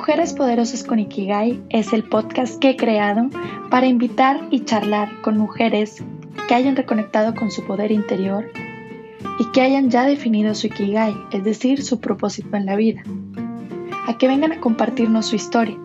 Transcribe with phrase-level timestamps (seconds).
[0.00, 3.28] Mujeres Poderosas con Ikigai es el podcast que he creado
[3.68, 6.02] para invitar y charlar con mujeres
[6.48, 8.50] que hayan reconectado con su poder interior
[9.38, 13.02] y que hayan ya definido su Ikigai, es decir, su propósito en la vida,
[14.06, 15.76] a que vengan a compartirnos su historia.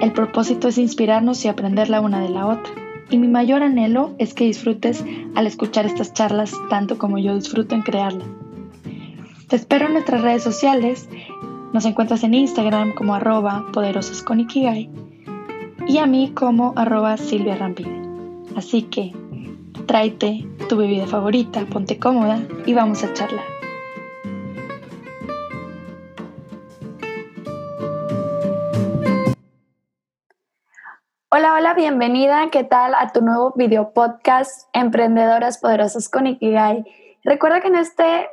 [0.00, 2.72] El propósito es inspirarnos y aprender la una de la otra,
[3.10, 5.04] y mi mayor anhelo es que disfrutes
[5.34, 8.26] al escuchar estas charlas tanto como yo disfruto en crearlas.
[9.48, 11.10] Te espero en nuestras redes sociales
[11.72, 14.90] nos encuentras en Instagram como arroba poderosas con Ikigai
[15.86, 18.02] y a mí como arroba Silvia Rampide.
[18.56, 19.12] Así que
[19.86, 23.44] tráete tu bebida favorita, ponte cómoda y vamos a charlar.
[31.30, 32.50] Hola, hola, bienvenida.
[32.50, 36.84] ¿Qué tal a tu nuevo video podcast Emprendedoras Poderosas con Ikigai?
[37.24, 38.28] Recuerda que en este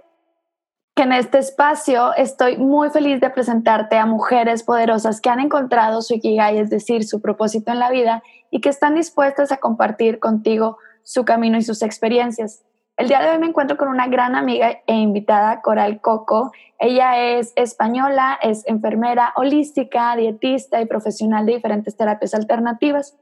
[0.99, 6.15] en este espacio estoy muy feliz de presentarte a mujeres poderosas que han encontrado su
[6.15, 10.77] Ikigai, es decir, su propósito en la vida y que están dispuestas a compartir contigo
[11.03, 12.63] su camino y sus experiencias.
[12.97, 16.51] El día de hoy me encuentro con una gran amiga e invitada, Coral Coco.
[16.79, 23.17] Ella es española, es enfermera holística, dietista y profesional de diferentes terapias alternativas.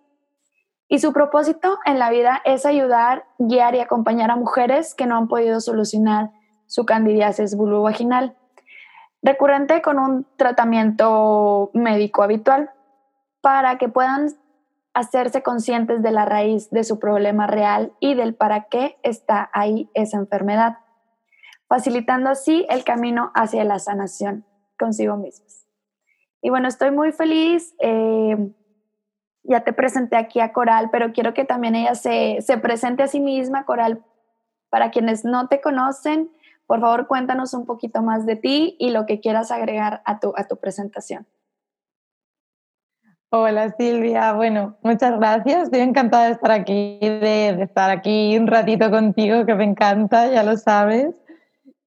[0.87, 5.15] Y su propósito en la vida es ayudar, guiar y acompañar a mujeres que no
[5.15, 6.31] han podido solucionar
[6.67, 8.35] su candidiasis vulvovaginal,
[9.21, 12.71] recurrente con un tratamiento médico habitual
[13.41, 14.29] para que puedan
[14.93, 19.89] hacerse conscientes de la raíz de su problema real y del para qué está ahí
[19.93, 20.77] esa enfermedad,
[21.67, 24.45] facilitando así el camino hacia la sanación
[24.77, 25.67] consigo mismos.
[26.41, 27.75] Y bueno, estoy muy feliz.
[27.79, 28.37] Eh,
[29.43, 33.07] ya te presenté aquí a Coral, pero quiero que también ella se, se presente a
[33.07, 34.03] sí misma, Coral.
[34.69, 36.29] Para quienes no te conocen,
[36.67, 40.33] por favor, cuéntanos un poquito más de ti y lo que quieras agregar a tu,
[40.35, 41.25] a tu presentación.
[43.29, 45.63] Hola Silvia, bueno, muchas gracias.
[45.63, 50.43] Estoy encantada de estar aquí, de, estar aquí un ratito contigo, que me encanta, ya
[50.43, 51.15] lo sabes.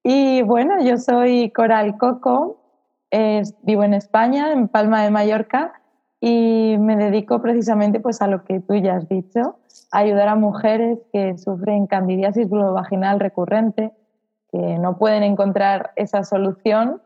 [0.03, 2.61] Y bueno, yo soy Coral Coco,
[3.63, 5.81] vivo en España, en Palma de Mallorca,
[6.21, 9.57] y me dedico precisamente pues, a lo que tú ya has dicho,
[9.91, 13.93] ayudar a mujeres que sufren candidiasis vulvovaginal recurrente
[14.50, 17.00] que no pueden encontrar esa solución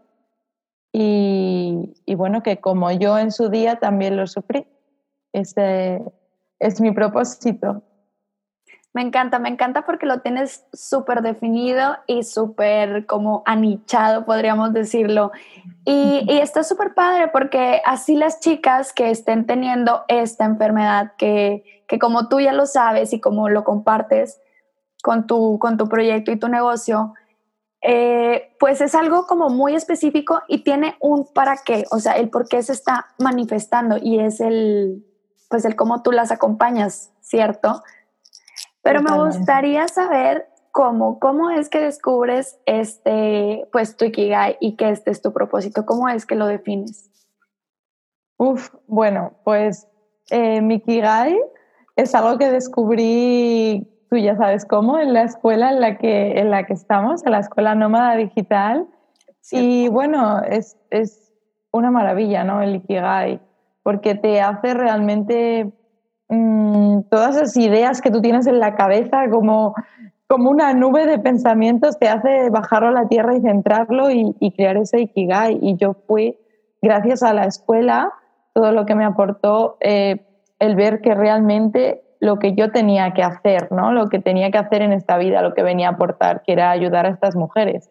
[0.97, 4.65] y, bueno, que como yo en su día también lo sufrí.
[5.33, 6.01] Ese
[6.61, 7.83] es mi propósito.
[8.93, 15.33] Me encanta, me encanta porque lo tienes súper definido y súper como anichado, podríamos decirlo.
[15.85, 21.83] Y, y está súper padre porque así las chicas que estén teniendo esta enfermedad, que,
[21.89, 24.41] que como tú ya lo sabes y como lo compartes
[25.03, 27.15] con tu, con tu proyecto y tu negocio,
[27.87, 32.31] eh, pues es algo como muy específico y tiene un para qué, o sea, el
[32.31, 35.05] por qué se está manifestando y es el,
[35.51, 37.83] pues el cómo tú las acompañas, ¿cierto?
[38.81, 44.89] Pero me gustaría saber cómo, cómo es que descubres este, pues tu Ikigai y que
[44.89, 47.11] este es tu propósito, cómo es que lo defines.
[48.39, 49.87] Uf, bueno, pues
[50.31, 51.39] eh, mi Ikigai
[51.97, 56.51] es algo que descubrí tú ya sabes cómo, en la escuela en la que, en
[56.51, 58.87] la que estamos, en la escuela nómada digital.
[59.51, 61.25] Y bueno, es, es,
[61.75, 62.63] una maravilla, ¿no?
[62.63, 63.41] El Ikigai,
[63.83, 65.73] porque te hace realmente
[66.29, 69.75] mm, todas esas ideas que tú tienes en la cabeza como,
[70.29, 74.77] como una nube de pensamientos, te hace bajarlo a la tierra y centrarlo y, crear
[74.77, 75.59] ese Ikigai.
[75.61, 76.39] Y yo fui,
[76.81, 78.13] gracias a la escuela,
[78.53, 80.25] todo lo que me aportó eh,
[80.61, 83.93] el ver que realmente lo que yo tenía que hacer, ¿no?
[83.93, 86.71] Lo que tenía que hacer en esta vida, lo que venía a aportar, que era
[86.71, 87.91] ayudar a estas mujeres.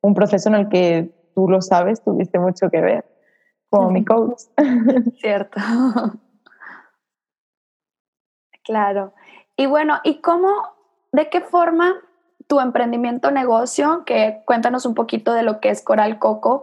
[0.00, 3.04] Un proceso en el que tú lo sabes, tuviste mucho que ver,
[3.70, 4.40] como mi coach.
[5.20, 5.60] Cierto.
[8.64, 9.12] Claro.
[9.56, 10.48] Y bueno, ¿y cómo,
[11.10, 11.96] de qué forma
[12.46, 16.62] tu emprendimiento negocio, que cuéntanos un poquito de lo que es Coral Coco,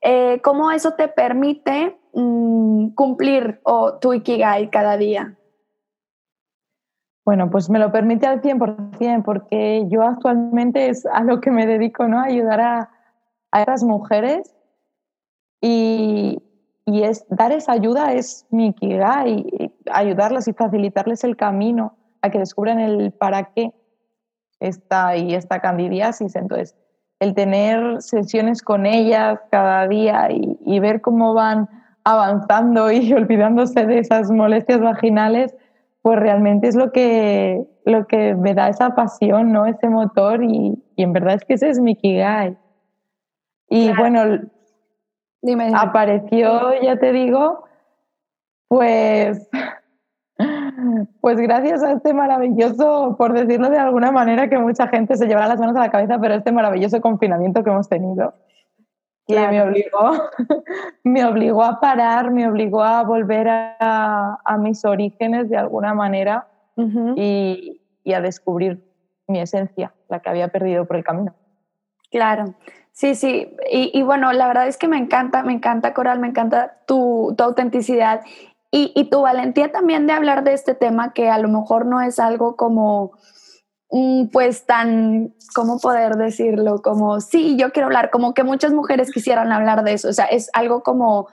[0.00, 5.36] eh, cómo eso te permite mm, cumplir o tu Ikigai cada día?
[7.24, 11.66] Bueno, pues me lo permite al 100% porque yo actualmente es a lo que me
[11.66, 12.20] dedico, ¿no?
[12.20, 12.90] ayudar a,
[13.50, 14.54] a esas mujeres
[15.60, 16.42] y,
[16.84, 22.28] y, es, dar esa ayuda es mi kigai, y ayudarlas y facilitarles el camino a
[22.28, 23.72] que descubran el para qué
[24.60, 26.36] está ahí esta candidiasis.
[26.36, 26.76] Entonces,
[27.20, 31.70] el tener sesiones con ellas cada día y, y ver cómo van
[32.04, 35.54] avanzando y olvidándose de esas molestias vaginales,
[36.04, 39.64] pues realmente es lo que, lo que me da esa pasión, ¿no?
[39.64, 42.58] Ese motor y, en verdad es que ese es mi Kigai.
[43.70, 44.20] Y bueno,
[45.74, 47.64] apareció, ya te digo,
[48.68, 49.48] pues,
[51.22, 55.48] pues gracias a este maravilloso, por decirlo de alguna manera, que mucha gente se llevará
[55.48, 58.34] las manos a la cabeza, pero este maravilloso confinamiento que hemos tenido,
[59.26, 60.12] que me obligó,
[61.04, 66.46] me obligó a parar, me obligó a volver a, mis orígenes de alguna manera
[67.16, 68.84] y, y a descubrir
[69.26, 71.34] mi esencia, la que había perdido por el camino.
[72.10, 72.54] Claro,
[72.92, 73.56] sí, sí.
[73.70, 77.42] Y, bueno, la verdad es que me encanta, me encanta Coral, me encanta tu, tu
[77.42, 78.20] autenticidad
[78.70, 82.00] y, y, tu valentía también de hablar de este tema que a lo mejor no
[82.00, 83.12] es algo como,
[84.32, 86.82] pues tan, ¿cómo poder decirlo?
[86.82, 90.08] Como, sí, yo quiero hablar, como que muchas mujeres quisieran hablar de eso.
[90.08, 91.28] O sea, es algo como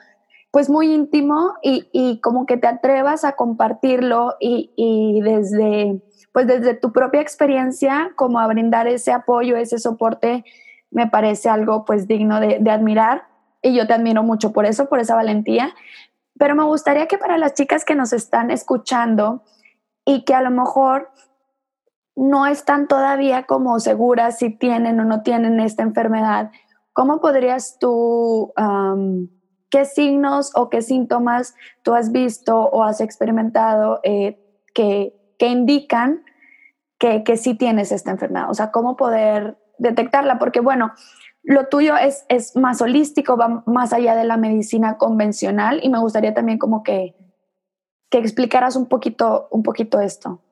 [0.51, 6.01] pues muy íntimo y, y como que te atrevas a compartirlo y, y desde
[6.31, 10.45] pues desde tu propia experiencia, como a brindar ese apoyo, ese soporte,
[10.89, 13.23] me parece algo pues digno de, admirar
[13.61, 15.73] y yo te admiro mucho por eso, por esa valentía.
[16.37, 19.43] Pero me gustaría que para las chicas que nos están escuchando
[20.05, 21.11] y que a lo mejor
[22.15, 26.51] no están todavía como seguras si tienen o no tienen esta enfermedad,
[26.93, 28.53] ¿cómo podrías tú,
[29.69, 34.37] qué signos o qué síntomas tú has visto o has experimentado eh,
[34.73, 36.23] que que indican
[36.99, 38.51] que, que sí tienes esta enfermedad.
[38.51, 40.91] O sea, cómo poder detectarla, porque bueno,
[41.41, 45.97] lo tuyo es, es más holístico, va más allá de la medicina convencional y me
[45.97, 47.15] gustaría también como que,
[48.11, 50.43] que explicaras un poquito, un poquito esto.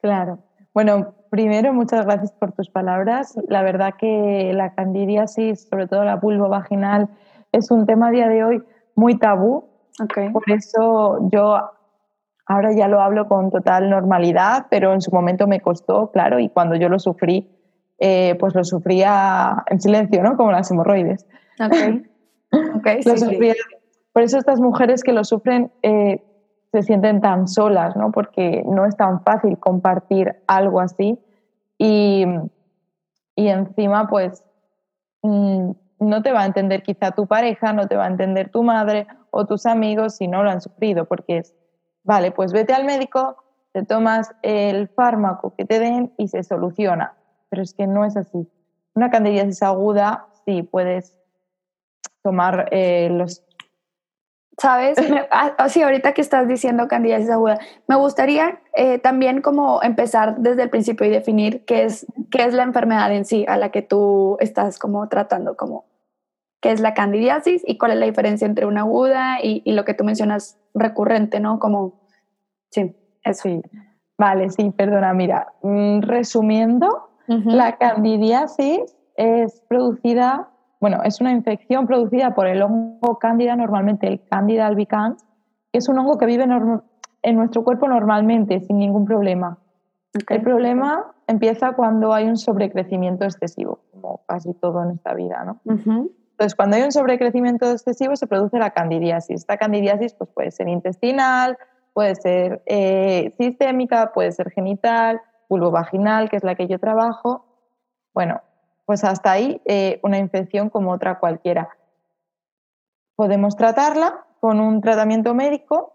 [0.00, 0.40] Claro.
[0.72, 3.38] Bueno, primero, muchas gracias por tus palabras.
[3.48, 7.08] La verdad que la candidiasis, sobre todo la vulva vaginal,
[7.52, 8.62] es un tema a día de hoy
[8.94, 9.68] muy tabú.
[10.02, 10.30] Okay.
[10.30, 11.58] Por eso yo
[12.50, 16.48] Ahora ya lo hablo con total normalidad, pero en su momento me costó, claro, y
[16.48, 17.48] cuando yo lo sufrí,
[18.00, 20.36] eh, pues lo sufría en silencio, ¿no?
[20.36, 21.26] Como las hemorroides.
[21.64, 22.02] Okay.
[22.78, 23.52] Okay, sí,
[24.12, 26.20] Por eso estas mujeres que lo sufren eh,
[26.72, 28.12] se sienten tan solas, ¿no?
[28.12, 31.18] Porque no es tan fácil compartir algo así.
[31.78, 32.24] Y,
[33.34, 34.44] y encima, pues,
[35.22, 35.70] mm,
[36.00, 39.06] no te va a entender quizá tu pareja, no te va a entender tu madre
[39.30, 41.54] o tus amigos si no lo han sufrido, porque es
[42.02, 43.36] Vale, pues vete al médico,
[43.72, 47.14] te tomas el fármaco que te den y se soluciona.
[47.50, 48.48] Pero es que no es así.
[48.94, 51.18] Una candidiasis aguda, sí, puedes
[52.22, 53.44] tomar eh, los...
[54.60, 54.96] ¿Sabes?
[55.32, 60.36] Ah, ah, sí, ahorita que estás diciendo candidiasis aguda, me gustaría eh, también como empezar
[60.38, 63.70] desde el principio y definir qué es, qué es la enfermedad en sí a la
[63.70, 65.84] que tú estás como tratando, como
[66.60, 69.84] qué es la candidiasis y cuál es la diferencia entre una aguda y, y lo
[69.84, 71.58] que tú mencionas recurrente, ¿no?
[71.58, 72.00] Como,
[72.70, 73.42] sí, eso.
[73.44, 73.62] Sí.
[74.20, 82.34] Vale, sí, perdona, mira, mm, resumiendo, la candidiasis es producida, bueno, es una infección producida
[82.34, 85.24] por el hongo cándida, normalmente el Candida albicans,
[85.70, 86.46] que es un hongo que vive
[87.22, 89.58] en nuestro cuerpo normalmente, sin ningún problema.
[90.28, 95.60] El problema empieza cuando hay un sobrecrecimiento excesivo, como casi todo en esta vida, ¿no?
[95.66, 99.40] Entonces, cuando hay un sobrecrecimiento excesivo se produce la candidiasis.
[99.40, 101.58] Esta candidiasis pues, puede ser intestinal,
[101.92, 107.44] puede ser eh, sistémica, puede ser genital, vulvovaginal, que es la que yo trabajo.
[108.14, 108.40] Bueno,
[108.90, 111.68] pues hasta ahí eh, una infección como otra cualquiera.
[113.14, 115.92] Podemos tratarla con un tratamiento médico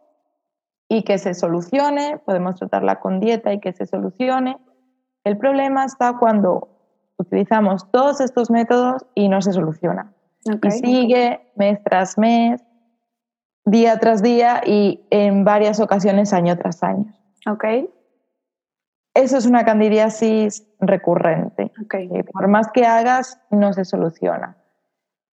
[0.88, 4.58] y que se solucione, podemos tratarla con dieta y que se solucione.
[5.26, 6.70] El problema está cuando
[7.18, 10.14] utilizamos todos estos métodos y no se soluciona.
[10.46, 12.64] Y sigue mes tras mes,
[13.66, 17.14] día tras día y en varias ocasiones año tras año.
[17.46, 17.66] Ok.
[19.16, 21.72] Eso es una candidiasis recurrente.
[21.86, 22.08] Okay.
[22.32, 24.58] por más que hagas, no se soluciona.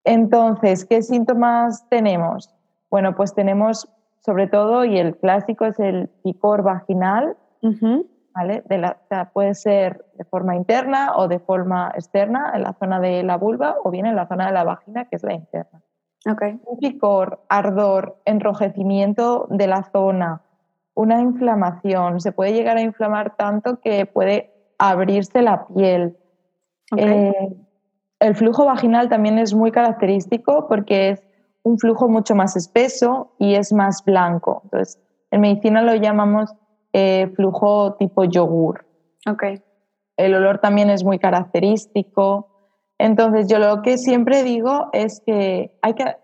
[0.06, 2.50] Entonces, ¿qué síntomas tenemos?
[2.90, 3.90] Bueno, pues tenemos
[4.22, 8.98] sobre todo, y el clásico es el picor vaginal, de la,
[9.34, 13.76] puede ser de forma interna o de forma externa en la zona de la vulva
[13.84, 15.82] o bien en la zona de la vagina, que es la interna.
[16.32, 16.60] Okay.
[16.66, 20.42] Un picor, ardor, enrojecimiento de la zona,
[20.94, 22.20] una inflamación.
[22.20, 26.18] Se puede llegar a inflamar tanto que puede abrirse la piel.
[26.98, 27.56] Eh,
[28.20, 31.24] el flujo vaginal también es muy característico porque es
[31.64, 34.62] un flujo mucho más espeso y es más blanco.
[34.66, 35.00] Entonces,
[35.32, 36.54] en medicina lo llamamos
[36.94, 38.86] eh, flujo tipo yogur.
[39.28, 39.62] Okay.
[40.18, 42.50] El olor también es muy característico.
[42.98, 46.18] Entonces, yo lo que siempre digo es que hay que,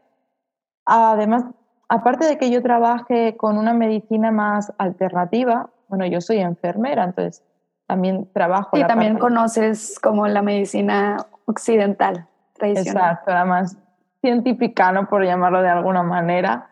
[0.85, 1.45] además,
[1.89, 7.43] aparte de que yo trabaje con una medicina más alternativa, bueno, yo soy enfermera, entonces
[7.87, 8.77] también trabajo.
[8.77, 13.11] Y también conoces como la medicina occidental tradicional.
[13.11, 13.77] Exacto, además
[14.21, 16.69] científica, Por llamarlo de alguna manera.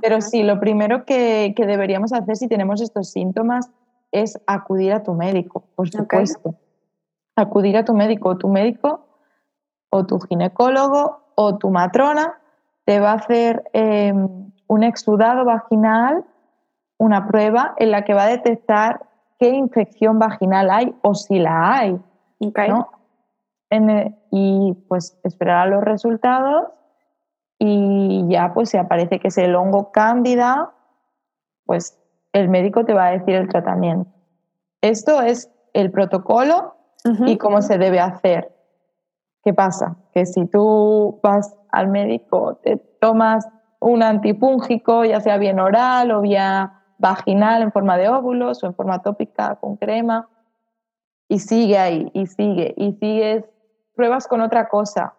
[0.00, 3.70] Pero sí, lo primero que, deberíamos hacer si tenemos estos síntomas
[4.12, 6.54] es acudir a tu médico, por supuesto.
[7.36, 8.38] Acudir a tu médico.
[8.38, 9.06] Tu médico
[9.90, 12.38] o tu ginecólogo o tu matrona
[12.84, 14.43] te va a hacer em,
[14.74, 16.24] un exudado vaginal,
[16.98, 19.06] una prueba en la que va a detectar
[19.38, 22.00] qué infección vaginal hay o si la hay.
[24.30, 26.68] y pues esperar los resultados
[27.58, 30.72] y ya pues si aparece que es el hongo cándida,
[31.64, 31.98] pues
[32.32, 34.10] el médico te va a decir el tratamiento.
[34.80, 36.76] Esto es el protocolo
[37.26, 38.52] y cómo se debe hacer.
[39.44, 39.96] ¿Qué pasa?
[40.12, 43.46] Que si tú vas al médico, te tomas
[43.84, 48.74] un antipúngico, ya sea bien oral o vía vaginal en forma de óvulos o en
[48.74, 50.28] forma tópica con crema,
[51.28, 53.44] y sigue ahí, y sigue, y sigues,
[53.94, 55.14] pruebas con otra cosa,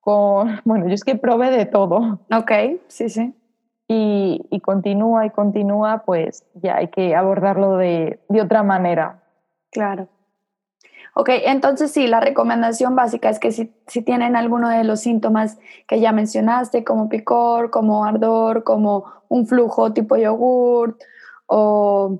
[0.00, 2.20] con, bueno, yo es que probé de todo.
[2.30, 2.52] Ok,
[2.88, 3.34] sí, sí.
[3.88, 9.22] Y, y continúa y continúa, pues ya hay que abordarlo de, de otra manera.
[9.70, 10.08] Claro.
[11.16, 15.58] Ok, entonces sí, la recomendación básica es que si, si, tienen alguno de los síntomas
[15.86, 21.00] que ya mencionaste, como picor, como ardor, como un flujo tipo yogurt,
[21.46, 22.18] o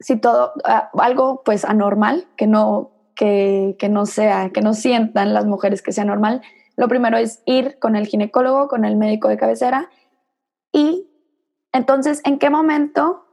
[0.00, 0.54] si todo,
[0.94, 5.92] algo pues anormal, que no, que, que no sea, que no sientan las mujeres que
[5.92, 6.42] sea normal,
[6.76, 9.88] lo primero es ir con el ginecólogo, con el médico de cabecera,
[10.72, 11.08] y
[11.72, 13.24] entonces, ¿en qué momento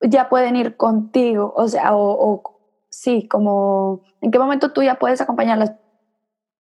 [0.00, 1.52] ya pueden ir contigo?
[1.56, 2.51] O sea, o
[2.92, 5.72] sí, como en qué momento tú ya puedes acompañarlas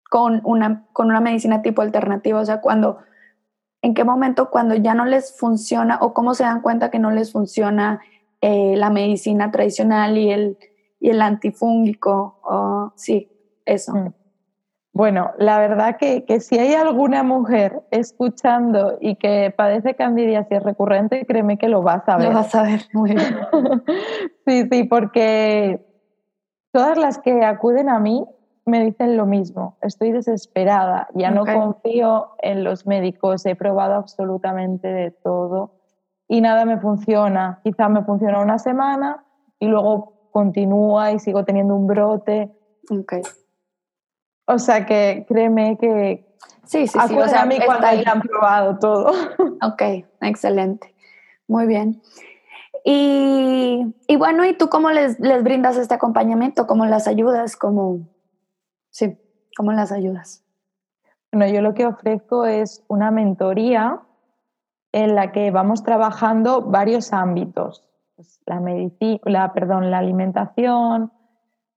[0.09, 2.99] con una, con una medicina tipo alternativa, o sea, cuando,
[3.81, 7.11] en qué momento cuando ya no les funciona o cómo se dan cuenta que no
[7.11, 7.99] les funciona
[8.41, 10.57] eh, la medicina tradicional y el,
[10.99, 13.31] y el antifúngico, o, sí,
[13.65, 13.93] eso.
[13.93, 14.13] Mm.
[14.93, 21.25] Bueno, la verdad que, que, si hay alguna mujer escuchando y que padece candidiasis recurrente,
[21.25, 22.27] créeme que lo vas a ver.
[22.27, 23.37] Lo vas a ver, muy bien.
[24.45, 25.88] sí, sí, porque
[26.71, 28.25] Todas las que acuden a mí
[28.65, 34.87] me dicen lo mismo, estoy desesperada, ya no confío en los médicos, he probado absolutamente
[34.87, 35.79] de todo
[36.27, 37.59] y nada me funciona.
[37.63, 39.25] Quizá me funciona una semana
[39.59, 42.51] y luego continúa y sigo teniendo un brote.
[42.89, 43.23] Okay.
[44.45, 47.17] O sea que créeme que sí, sí, sí.
[47.17, 49.11] O sea, a mí cuando hayan probado todo.
[49.61, 50.93] Ok, excelente.
[51.47, 52.01] Muy bien.
[52.83, 56.67] Y, y, bueno, ¿y tú cómo les, les, brindas este acompañamiento?
[56.67, 57.55] ¿Cómo las ayudas?
[57.55, 58.07] ¿Cómo,
[58.89, 59.17] sí,
[59.57, 60.45] ¿cómo las ayudas?
[61.31, 64.01] Bueno, yo lo que ofrezco es una mentoría
[64.91, 67.87] en la que vamos trabajando varios ámbitos.
[68.15, 68.61] Pues la,
[69.25, 71.11] la, perdón, la alimentación,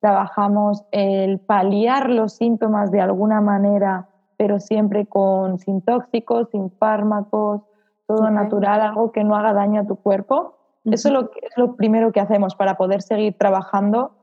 [0.01, 7.63] trabajamos el paliar los síntomas de alguna manera, pero siempre con, sin tóxicos, sin fármacos,
[8.07, 11.77] todo natural, algo que no haga daño a tu cuerpo eso es lo, es lo
[11.77, 14.17] primero que hacemos para poder seguir trabajando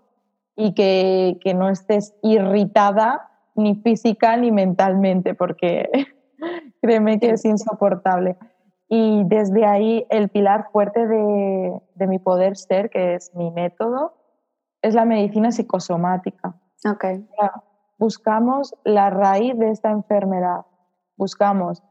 [0.55, 5.89] y que, que no estés irritada ni física ni mentalmente, porque
[6.81, 8.37] créeme que es insoportable.
[8.89, 14.15] Y desde ahí el pilar fuerte de, de, mi poder ser, que es mi método,
[14.81, 16.55] es la medicina psicosomática.
[16.83, 17.25] Okay.
[17.97, 20.65] Buscamos la raíz de esta enfermedad,
[21.17, 21.83] buscamos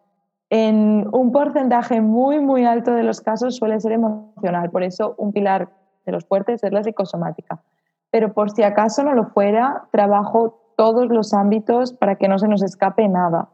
[0.50, 5.33] en un porcentaje muy, muy alto de los casos suele ser emocional, por eso un
[5.33, 5.69] pilar
[6.07, 7.62] de los fuertes es la psicosomática.
[8.11, 12.49] Pero por si acaso no lo fuera, trabajo todos los ámbitos para que no se
[12.49, 13.50] nos escape nada.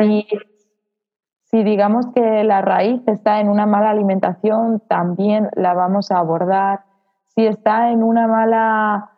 [0.00, 0.26] Si,
[1.44, 6.84] si digamos que la raíz está en una mala alimentación, también la vamos a abordar.
[7.28, 9.10] Si está en una mala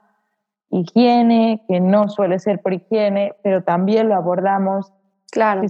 [0.70, 4.92] higiene, que no suele ser por higiene, pero también lo abordamos.
[5.30, 5.62] Claro.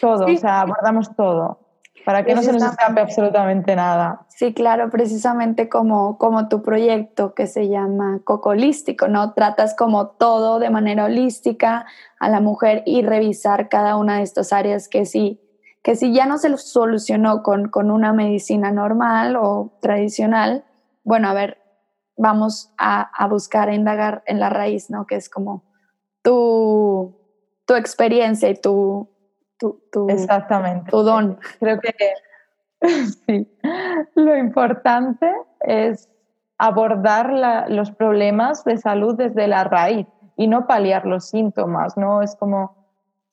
[0.00, 1.60] Todo, o sea, abordamos todo,
[2.04, 4.26] para que no se nos escape absolutamente nada.
[4.28, 9.34] Sí, claro, precisamente como, como tu proyecto que se llama Coco Holístico, ¿no?
[9.34, 11.86] Tratas como todo de manera holística
[12.18, 15.40] a la mujer y revisar cada una de estas áreas que sí,
[15.82, 20.64] que si ya no se solucionó con, con una medicina normal o tradicional,
[21.04, 21.58] bueno, a ver,
[22.16, 25.06] vamos a, a buscar, a indagar en la raíz, ¿no?
[25.06, 25.64] Que es como
[26.22, 27.16] tu,
[27.66, 29.08] tu experiencia y tu,
[29.90, 30.90] tu, Exactamente.
[30.90, 31.38] tu don.
[31.58, 31.94] Creo que
[33.26, 33.48] sí.
[34.14, 36.10] Lo importante es
[36.58, 42.22] abordar los problemas de salud desde la raíz y no paliar los síntomas, ¿no?
[42.22, 42.76] Es como,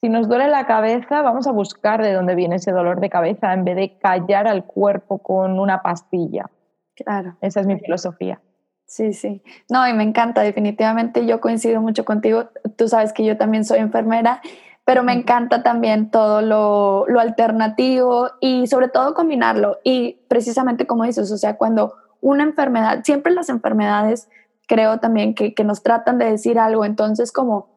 [0.02, 3.54] si nos duele la cabeza, vamos a buscar de dónde viene ese dolor de cabeza
[3.54, 6.50] en vez de callar al cuerpo con una pastilla.
[6.96, 7.38] Claro.
[7.42, 8.42] Esa es mi filosofía.
[8.86, 9.44] Sí, sí.
[9.70, 12.50] No, y me encanta, definitivamente yo coincido mucho contigo.
[12.76, 14.42] Tú sabes que yo también soy enfermera
[14.90, 19.78] pero me encanta también todo lo, lo, alternativo y sobre todo combinarlo.
[19.84, 24.30] Y precisamente como dices, o sea, cuando una enfermedad, siempre las enfermedades
[24.68, 27.70] creo también que, que nos tratan de decir algo, entonces como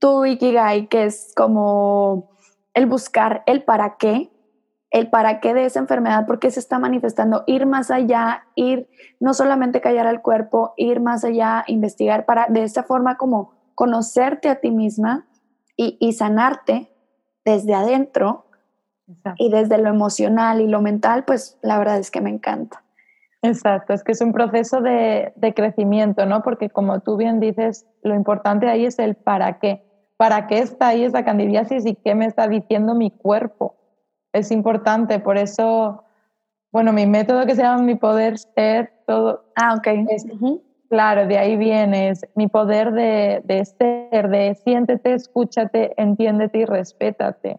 [0.00, 2.32] tu Ikigai, que es como
[2.74, 4.28] el buscar el para qué,
[4.90, 8.88] el para qué de esa enfermedad, por qué se está manifestando, ir más allá, ir
[9.20, 14.48] no solamente callar al cuerpo, ir más allá, investigar para de esta forma como conocerte
[14.48, 15.28] a ti misma
[15.98, 16.90] y, sanarte
[17.44, 18.46] desde adentro
[19.36, 22.82] y desde lo emocional y lo mental, pues la verdad es que me encanta.
[23.42, 26.42] Exacto, es que es un proceso de, de, crecimiento, ¿no?
[26.42, 29.84] Porque como tú bien dices, lo importante ahí es el para qué.
[30.16, 33.74] ¿Para qué está ahí esa candidiasis y qué me está diciendo mi cuerpo?
[34.32, 36.04] es importante, por eso,
[36.70, 39.44] bueno, mi método que se llama mi poder ser, todo.
[39.54, 39.88] Ah, ok.
[40.92, 47.58] Claro, de ahí viene, mi poder de, de ser, de siéntete, escúchate, entiéndete y respétate.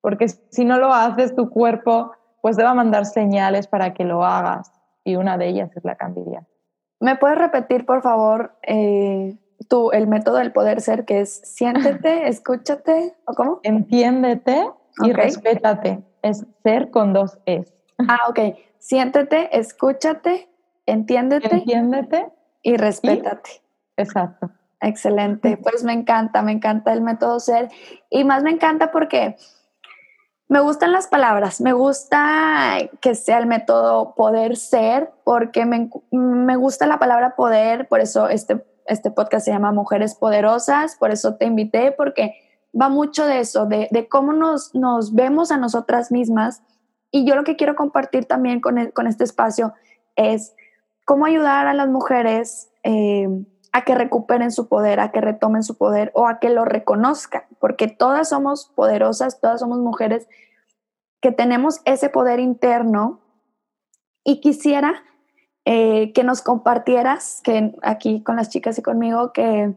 [0.00, 4.04] Porque si no lo haces, tu cuerpo pues te va a mandar señales para que
[4.04, 4.72] lo hagas.
[5.04, 6.48] Y una de ellas es la candidiasis.
[6.98, 9.36] ¿Me puedes repetir, por favor, eh,
[9.68, 13.60] tú, el método del poder ser, que es siéntete, escúchate, ¿o cómo?
[13.64, 14.66] Entiéndete,
[15.04, 16.02] y respétate.
[16.22, 17.70] Es ser con dos es.
[17.98, 18.56] Ah, ok.
[18.78, 20.48] Siéntete, escúchate,
[20.86, 21.56] entiéndete.
[21.56, 22.32] Entiéndete.
[22.62, 23.62] Y respétate.
[23.96, 24.50] exacto.
[24.80, 25.56] Excelente.
[25.56, 27.70] Pues me encanta, me encanta el método ser.
[28.10, 29.36] Y más me encanta porque
[30.48, 36.56] me gustan las palabras, me gusta que sea el método poder ser, porque me, me
[36.56, 41.36] gusta la palabra poder, por eso este, este podcast se llama Mujeres Poderosas, por eso
[41.36, 42.34] te invité, porque
[42.78, 46.62] va mucho de eso, de, cómo nos, nos, vemos a nosotras mismas.
[47.10, 49.72] Y yo lo que quiero compartir también con, con este espacio
[50.16, 50.54] es
[51.04, 53.28] cómo ayudar a las mujeres eh,
[53.72, 57.42] a que recuperen su poder, a que retomen su poder o a que lo reconozcan,
[57.58, 60.28] porque todas somos poderosas, todas somos mujeres
[61.20, 63.20] que tenemos ese poder interno.
[64.24, 65.02] Y quisiera
[65.64, 69.74] eh, que nos compartieras, que aquí con las chicas y conmigo, que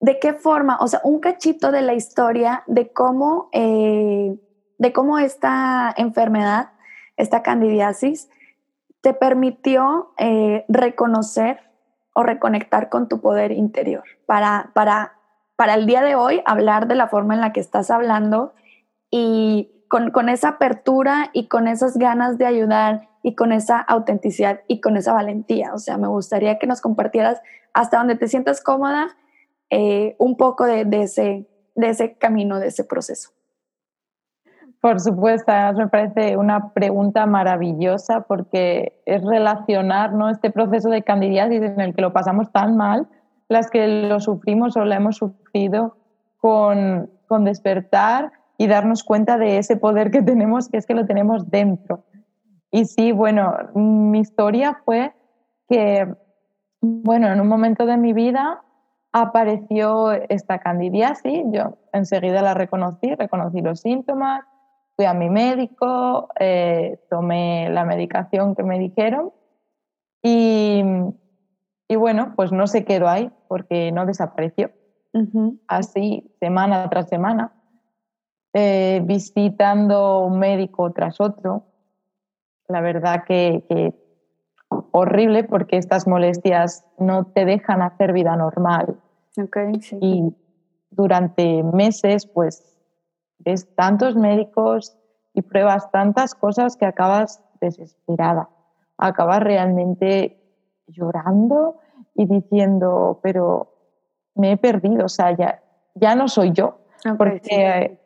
[0.00, 4.36] de qué forma, o sea, un cachito de la historia de cómo, eh,
[4.78, 6.70] de cómo esta enfermedad,
[7.16, 8.28] esta candidiasis,
[9.06, 11.60] te permitió eh, reconocer
[12.12, 15.12] o reconectar con tu poder interior para, para,
[15.54, 18.52] para el día de hoy hablar de la forma en la que estás hablando
[19.08, 24.62] y con, con esa apertura y con esas ganas de ayudar y con esa autenticidad
[24.66, 25.72] y con esa valentía.
[25.72, 27.40] O sea, me gustaría que nos compartieras
[27.74, 29.16] hasta donde te sientas cómoda
[29.70, 33.35] eh, un poco de, ese, de ese camino, de ese proceso.
[34.86, 40.30] Por supuesto, me parece una pregunta maravillosa porque es relacionar ¿no?
[40.30, 43.08] este proceso de candidiasis en el que lo pasamos tan mal,
[43.48, 45.96] las que lo sufrimos o lo hemos sufrido,
[46.36, 51.04] con, con despertar y darnos cuenta de ese poder que tenemos, que es que lo
[51.04, 52.04] tenemos dentro.
[52.70, 55.12] Y sí, bueno, mi historia fue
[55.68, 56.14] que,
[56.80, 58.62] bueno, en un momento de mi vida
[59.10, 64.44] apareció esta candidiasis, yo enseguida la reconocí, reconocí los síntomas,
[64.96, 69.32] fui a mi médico, eh, tomé la medicación que me dijeron
[70.22, 70.82] y,
[71.86, 74.70] y, bueno, pues no se quedó ahí porque no desapareció.
[75.66, 77.52] Así, semana tras semana,
[78.52, 81.64] eh, visitando un médico tras otro.
[82.68, 83.94] La verdad que, que
[84.92, 88.98] horrible porque estas molestias no te dejan hacer vida normal.
[90.00, 90.34] Y
[90.90, 92.75] durante meses, pues,
[93.38, 94.96] ves tantos médicos
[95.34, 98.48] y pruebas tantas cosas que acabas desesperada.
[98.98, 100.40] Acabas realmente
[100.86, 101.78] llorando
[102.14, 103.74] y diciendo, pero
[104.34, 105.62] me he perdido, o sea, ya,
[105.94, 106.78] ya no soy yo.
[107.18, 107.98] porque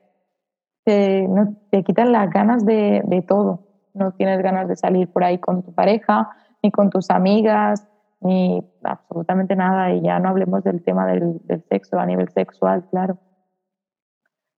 [0.84, 3.66] te, no, te, quitan las ganas de, de todo.
[3.94, 6.30] No tienes ganas de salir por ahí con tu pareja,
[6.62, 7.86] ni con tus amigas,
[8.20, 13.18] ni absolutamente nada, y ya no hablemos del tema del, sexo a nivel sexual, claro.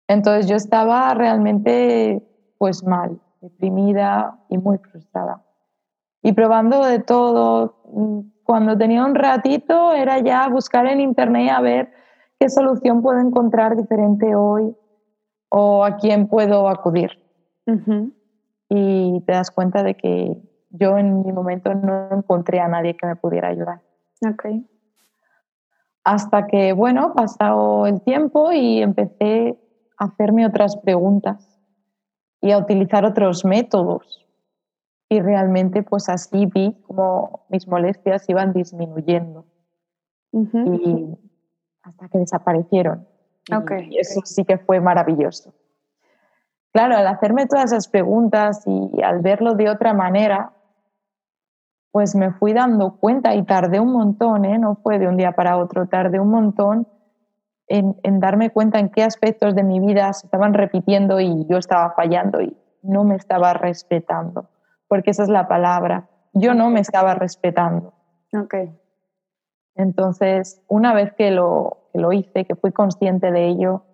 [0.09, 2.23] Entonces yo estaba realmente
[2.59, 5.43] pues mal, deprimida y muy frustrada.
[6.23, 7.83] Y probando de todo,
[8.45, 11.93] cuando tenía un ratito era ya buscar en internet a ver
[12.39, 14.77] qué solución puedo encontrar diferente hoy
[15.49, 17.11] o a quién puedo acudir.
[18.69, 23.07] Y te das cuenta de que yo en mi momento no encontré a nadie que
[23.07, 23.83] me pudiera ayudar.
[24.35, 24.67] Okay.
[26.05, 29.59] Hasta que, bueno, pasado el tiempo y empecé
[30.03, 31.61] a hacerme otras preguntas
[32.41, 34.27] y a utilizar otros métodos.
[35.09, 39.45] Y realmente, pues así vi como mis molestias iban disminuyendo.
[40.33, 41.19] Y
[41.83, 43.07] hasta que desaparecieron.
[43.91, 45.53] Y eso sí que fue maravilloso.
[46.73, 50.53] Claro, al hacerme todas esas preguntas y al verlo de otra manera,
[51.91, 54.59] pues me fui dando cuenta y tardé un montón, ¿eh?
[54.59, 56.89] no fue de un día para otro, tardé un montón
[57.73, 61.57] en, en, darme cuenta en qué aspectos de mi vida se estaban repitiendo y yo
[61.57, 64.51] estaba fallando y no me estaba respetando,
[64.89, 67.95] porque esa es la palabra, yo no me estaba respetando.
[68.35, 68.55] Ok.
[69.75, 73.85] Entonces, una vez que lo, que lo hice, que fui consciente de ello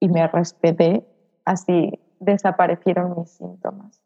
[0.00, 1.06] y me respeté,
[1.44, 4.02] así desaparecieron mis síntomas.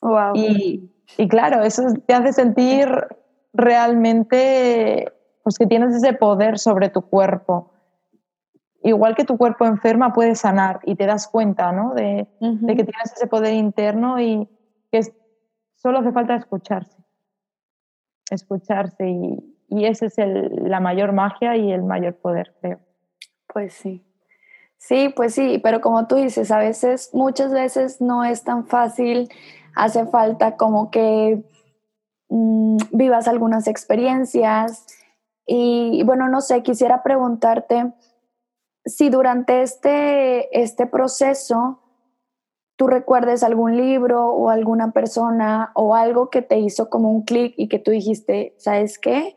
[0.00, 0.32] Wow.
[0.34, 2.88] Y, y claro, eso te hace sentir
[3.52, 7.72] realmente pues que tienes ese poder sobre tu cuerpo.
[8.86, 11.92] Igual que tu cuerpo enferma puede sanar y te das cuenta ¿no?
[11.94, 14.48] de, de que tienes ese poder interno y
[14.92, 15.00] que
[15.74, 16.96] solo hace falta escucharse.
[18.30, 22.78] Escucharse y, y esa es el, la mayor magia y el mayor poder, creo.
[23.52, 24.06] Pues sí.
[24.78, 29.28] Sí, pues sí, pero como tú dices, a veces, muchas veces no es tan fácil
[29.74, 31.42] hace falta como que
[32.28, 34.86] mm, vivas algunas experiencias.
[35.44, 37.92] Y, bueno, no sé, quisiera preguntarte
[38.86, 41.80] si durante este, este proceso
[42.76, 47.54] tú recuerdes algún libro o alguna persona o algo que te hizo como un clic
[47.56, 49.36] y que tú dijiste, ¿sabes qué?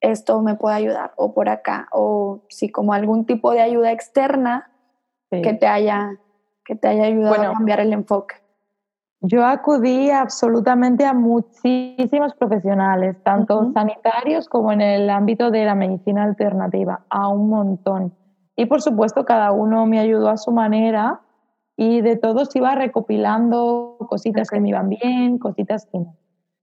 [0.00, 4.70] Esto me puede ayudar o por acá o si como algún tipo de ayuda externa
[5.30, 6.20] que te haya
[6.64, 8.34] que te haya ayudado a cambiar el enfoque.
[9.20, 16.24] Yo acudí absolutamente a muchísimos profesionales, tanto sanitarios como en el ámbito de la medicina
[16.24, 18.12] alternativa, a un montón.
[18.56, 21.20] Y por supuesto, cada uno me ayudó a su manera
[21.76, 26.16] y de todos iba recopilando cositas que me iban bien, cositas que no.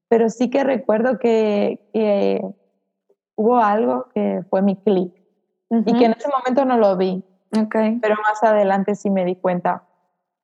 [0.09, 2.41] Pero sí que recuerdo que,
[3.35, 5.13] hubo algo que fue mi clic
[5.69, 7.23] y que en ese momento no lo vi.
[7.65, 7.99] Okay.
[7.99, 9.83] Pero más adelante sí me di cuenta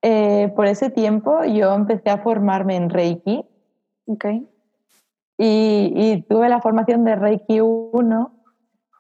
[0.01, 3.45] eh, por ese tiempo yo empecé a formarme en Reiki.
[4.05, 4.47] Okay.
[5.37, 8.31] Y, tuve la formación de Reiki 1.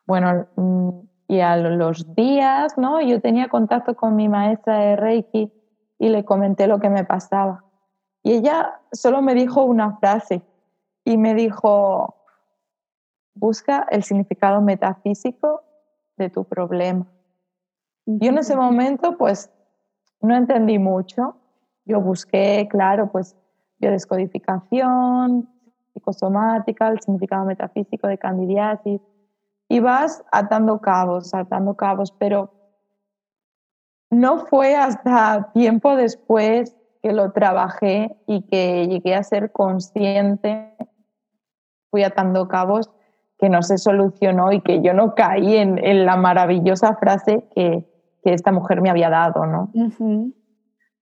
[0.05, 0.89] Bueno, mm,
[1.29, 2.99] y a los días, ¿no?
[3.01, 5.53] Yo tenía contacto con mi maestra de Reiki
[5.99, 7.63] y le comenté lo que me pasaba.
[8.23, 10.41] Y ella solo me dijo una frase
[11.05, 12.15] y me dijo,
[13.35, 15.61] busca el significado metafísico
[16.17, 17.05] de tu problema.
[18.07, 19.51] Yo en ese momento, pues
[20.21, 21.35] no entendí mucho.
[21.85, 23.35] Yo busqué, claro, pues
[23.77, 25.47] biodescodificación,
[25.93, 28.99] psicosomática, el significado metafísico de candidiasis,
[29.69, 32.51] y vas atando cabos, atando cabos, pero
[34.09, 40.75] no fue hasta tiempo después que lo trabajé y que llegué a ser consciente,
[41.91, 42.91] fui atando cabos,
[43.37, 47.87] que no se solucionó y que yo no caí en, en la maravillosa frase que,
[48.23, 49.71] que esta mujer me había dado, ¿no?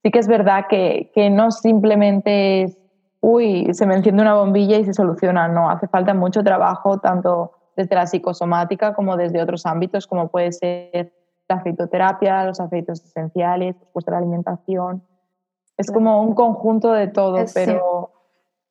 [0.03, 2.77] Sí que es verdad que, que, no simplemente es,
[3.21, 7.56] uy, se me enciende una bombilla y se soluciona, no, hace falta mucho trabajo, tanto
[7.77, 11.13] desde la psicosomática como desde otros ámbitos, como puede ser
[11.47, 15.03] la fitoterapia, los aceites esenciales, pues la alimentación.
[15.77, 18.11] Es como un conjunto de todo, pero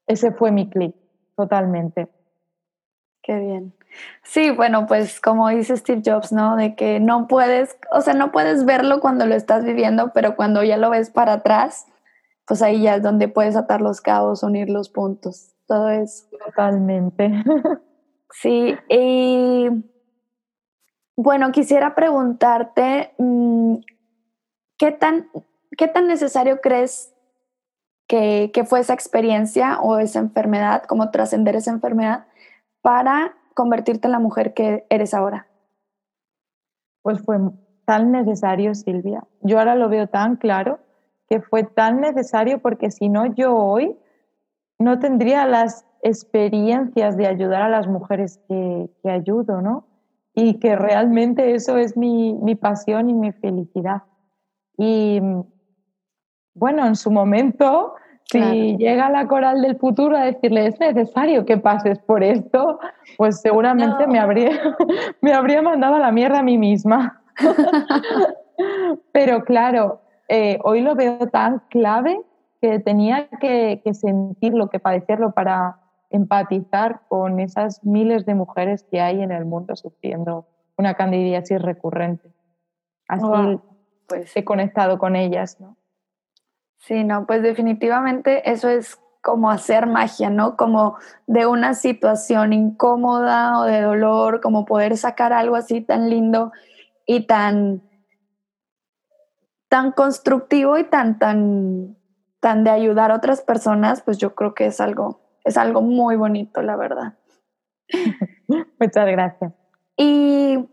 [0.08, 0.94] ese fue mi clic,
[1.36, 2.08] totalmente.
[3.22, 3.74] Qué bien.
[4.24, 6.56] Sí, bueno, pues como dice Steve Jobs, ¿no?
[6.56, 10.64] De que no puedes, o sea, no puedes verlo cuando lo estás viviendo, pero cuando
[10.64, 11.86] ya lo ves para atrás,
[12.46, 16.26] pues ahí ya es donde puedes atar los cabos, unir los puntos, todo eso.
[16.44, 17.32] Totalmente.
[18.30, 19.68] Sí, y
[21.16, 23.76] bueno, quisiera preguntarte, mm,
[24.78, 25.30] ¿qué tan,
[25.76, 27.14] qué tan necesario crees
[28.06, 32.26] que, que fue esa experiencia o esa enfermedad, como trascender esa enfermedad,
[32.82, 35.46] para convertirte en la mujer que eres ahora?
[37.02, 37.38] Pues fue
[37.86, 39.24] tan necesario, Silvia.
[39.40, 40.80] Yo ahora lo veo tan claro
[41.28, 43.96] que fue tan necesario porque si no, yo hoy
[44.78, 49.86] no tendría las experiencias de ayudar a las mujeres que, que ayudo, ¿no?
[50.34, 54.02] Y que realmente eso es mi, mi pasión y mi felicidad.
[54.76, 55.20] Y
[56.54, 57.94] bueno, en su momento
[58.30, 62.80] si llega la coral del futuro a decirle es necesario que pases por esto,
[63.16, 64.50] pues seguramente me, habría,
[65.20, 67.22] me habría mandado a la mierda a mí misma.
[69.12, 72.20] Pero claro, eh, hoy lo veo tan clave
[72.60, 75.76] que tenía que, que, sentirlo, que padecerlo para
[76.10, 82.32] empatizar con esas miles de mujeres que hay en el mundo sufriendo una candidiasis recurrente.
[83.08, 83.60] Así
[84.06, 85.76] pues he conectado con ellas, ¿no?
[86.78, 90.56] Sí, no, pues definitivamente eso es como hacer magia, ¿no?
[90.56, 96.52] Como de una situación incómoda o de dolor, como poder sacar algo así tan lindo
[97.06, 97.82] y tan,
[99.68, 101.96] tan constructivo y tan, tan,
[102.38, 106.16] tan de ayudar a otras personas, pues yo creo que es algo, es algo muy
[106.16, 107.14] bonito, la verdad.
[108.80, 109.52] Muchas gracias.
[109.96, 110.68] Y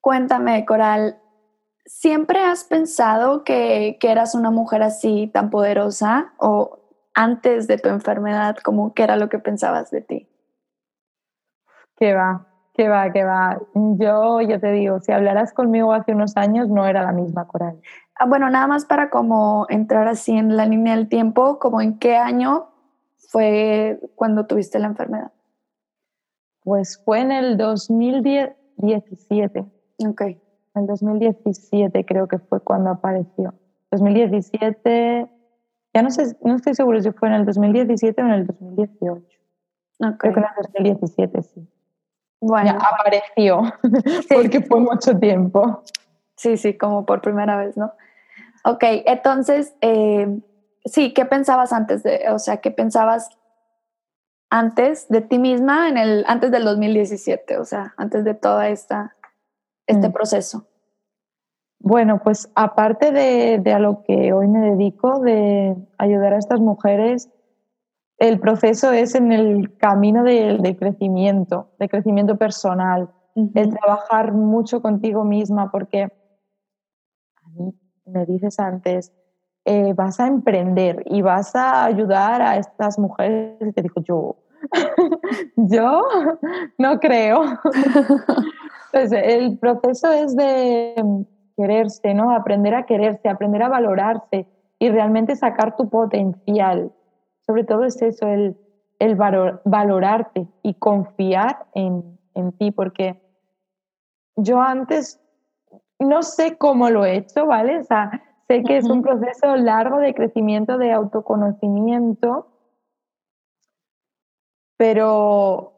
[0.00, 1.20] cuéntame, Coral,
[1.84, 6.78] ¿siempre has pensado que, que, eras una mujer así tan poderosa o
[7.14, 10.28] antes de tu enfermedad, como qué era lo que pensabas de ti?
[11.96, 13.60] Que va, que va, que va.
[13.74, 17.78] Yo, yo te digo, si hablaras conmigo hace unos años, no era la misma Coral.
[18.18, 21.98] Ah, bueno, nada más para como entrar así en la línea del tiempo, como en
[21.98, 22.70] qué año
[23.28, 25.32] fue cuando tuviste la enfermedad.
[26.64, 29.66] Pues fue en el 2017.
[29.98, 30.22] Ok.
[30.22, 30.40] En
[30.74, 33.52] el 2017 creo que fue cuando apareció.
[33.90, 35.30] 2017,
[35.94, 39.24] ya no sé, no estoy seguro si fue en el 2017 o en el 2018.
[39.98, 40.16] Okay.
[40.18, 41.68] Creo que en el 2017, sí.
[42.40, 42.70] Bueno.
[42.70, 43.62] Ya apareció,
[44.34, 45.82] porque fue mucho tiempo.
[46.36, 47.92] Sí, sí, como por primera vez, ¿no?
[48.64, 50.40] Ok, entonces, eh,
[50.88, 53.30] sí, ¿qué pensabas antes de, o sea, qué pensabas
[54.50, 59.16] antes de ti misma en el antes del 2017, o sea, antes de toda esta
[59.86, 60.12] este mm.
[60.12, 60.66] proceso?
[61.80, 66.60] Bueno, pues aparte de, de, a lo que hoy me dedico, de ayudar a estas
[66.60, 67.30] mujeres,
[68.18, 73.10] el proceso es en el camino de, de crecimiento, de crecimiento personal,
[73.54, 77.72] el trabajar mucho contigo misma, porque a mí
[78.06, 79.12] me dices antes,
[79.70, 83.54] eh, vas a emprender y vas a ayudar a estas mujeres.
[83.60, 84.36] Y te digo, yo,
[85.56, 86.02] yo
[86.78, 87.42] no creo.
[88.94, 90.94] Entonces, el proceso es de
[91.54, 92.30] quererse, ¿no?
[92.30, 94.46] Aprender a quererse, aprender a valorarse
[94.78, 96.90] y realmente sacar tu potencial.
[97.46, 98.56] Sobre todo es eso, el,
[98.98, 103.20] el valorarte y confiar en, en ti, porque
[104.34, 105.20] yo antes
[105.98, 107.80] no sé cómo lo he hecho, ¿vale?
[107.80, 112.48] O sea, sé que es un proceso largo de crecimiento, de autoconocimiento,
[114.76, 115.74] pero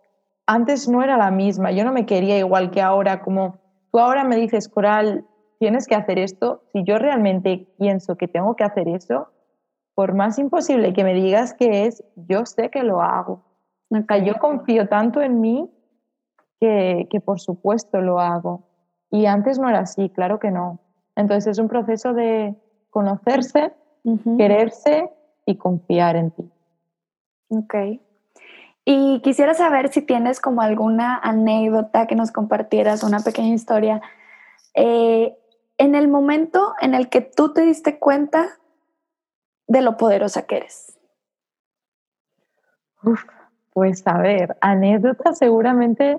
[0.47, 1.73] antes no era la misma.
[1.73, 3.59] Yo no me quería igual que ahora, como
[3.91, 5.27] tú ahora me dices, Coral,
[5.59, 6.63] tienes que hacer esto.
[6.73, 9.29] Si yo realmente pienso que tengo que hacer eso,
[9.95, 13.43] por más imposible que me digas que es, yo sé que lo hago.
[13.91, 15.71] O sea, yo confío tanto en mí
[16.61, 18.69] que, que por supuesto lo hago.
[19.11, 20.79] Y antes no era así, claro que no.
[21.17, 22.55] Entonces es un proceso de
[22.91, 23.73] conocerse,
[24.37, 25.11] quererse
[25.47, 26.51] y confiar en ti.
[27.49, 27.75] Ok.
[28.85, 34.01] Y quisiera saber si tienes como alguna anécdota que nos compartieras, una pequeña historia.
[34.75, 35.37] Eh,
[35.79, 38.59] en el momento en el que tú te diste cuenta
[39.67, 40.99] de lo poderosa que eres.
[43.73, 46.19] pues a ver, anécdota seguramente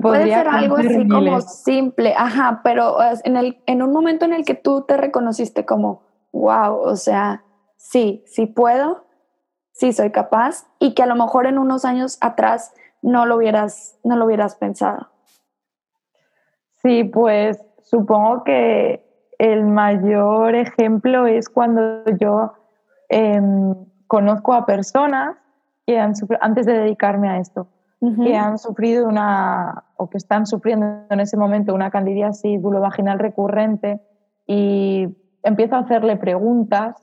[0.00, 4.44] Puede ser algo así como simple, ajá, pero en, el, en un momento en el
[4.44, 6.02] que tú te reconociste como,
[6.32, 7.44] wow, o sea,
[7.76, 9.06] sí, sí puedo,
[9.72, 13.96] sí soy capaz, y que a lo mejor en unos años atrás no lo hubieras,
[14.02, 15.10] no lo hubieras pensado.
[16.82, 19.04] Sí, pues supongo que
[19.38, 22.52] el mayor ejemplo es cuando yo
[23.08, 23.74] em,
[24.08, 25.36] conozco a personas
[25.86, 27.68] que han, antes de dedicarme a esto,
[28.00, 34.00] que han sufrido una, o que están sufriendo en ese momento una candidiasis vaginal recurrente
[34.46, 35.08] y
[35.42, 36.96] empiezo a hacerle preguntas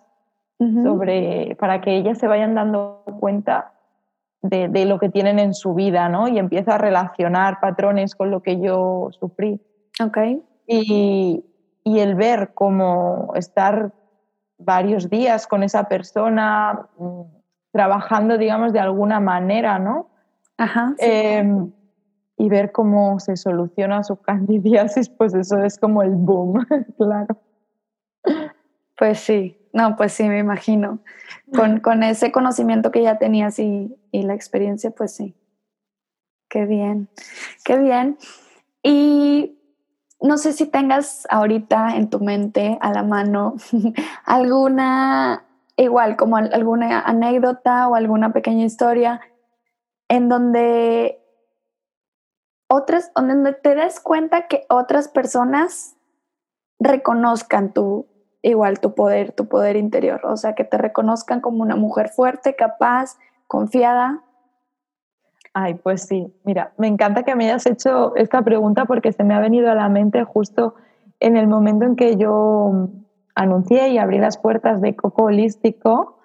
[0.84, 3.74] sobre, para que ellas se vayan dando cuenta
[4.44, 6.28] de, de, lo que tienen en su vida, ¿no?
[6.28, 9.60] Y empiezo a relacionar patrones con lo que yo sufrí.
[10.04, 10.18] Ok.
[10.68, 11.44] Y,
[11.84, 13.92] y el ver cómo estar
[14.60, 17.22] varios días con esa persona mm,
[17.72, 20.11] trabajando, digamos, de alguna manera, ¿no?
[20.62, 20.94] Ajá.
[21.00, 21.72] Em,
[22.38, 26.64] y ver cómo se soluciona su candidiasis, pues eso es como el boom,
[26.98, 27.36] claro.
[28.96, 31.00] Pues sí, no, pues sí, me imagino.
[31.56, 35.36] Con, con ese conocimiento que ya tenías y, y, la experiencia, pues sí.
[36.48, 37.10] Qué bien,
[37.66, 38.20] qué bien.
[38.84, 39.58] Y
[40.22, 43.56] no sé si tengas ahorita en tu mente, a la mano,
[44.26, 45.44] alguna,
[45.76, 49.22] igual como alguna anécdota o alguna pequeña historia
[50.12, 51.24] en donde
[52.68, 55.96] otras, donde te des cuenta que otras personas
[56.80, 58.08] reconozcan tu,
[58.42, 62.58] igual tu poder, tu poder interior, o sea, que te reconozcan como una mujer fuerte,
[62.58, 64.22] capaz, confiada.
[65.54, 69.34] Ay, pues sí, mira, me encanta que me hayas hecho esta pregunta porque se me
[69.34, 70.76] ha venido a la mente justo
[71.22, 72.90] en el momento en que yo
[73.34, 76.20] anuncié y abrí las puertas de Coco Holístico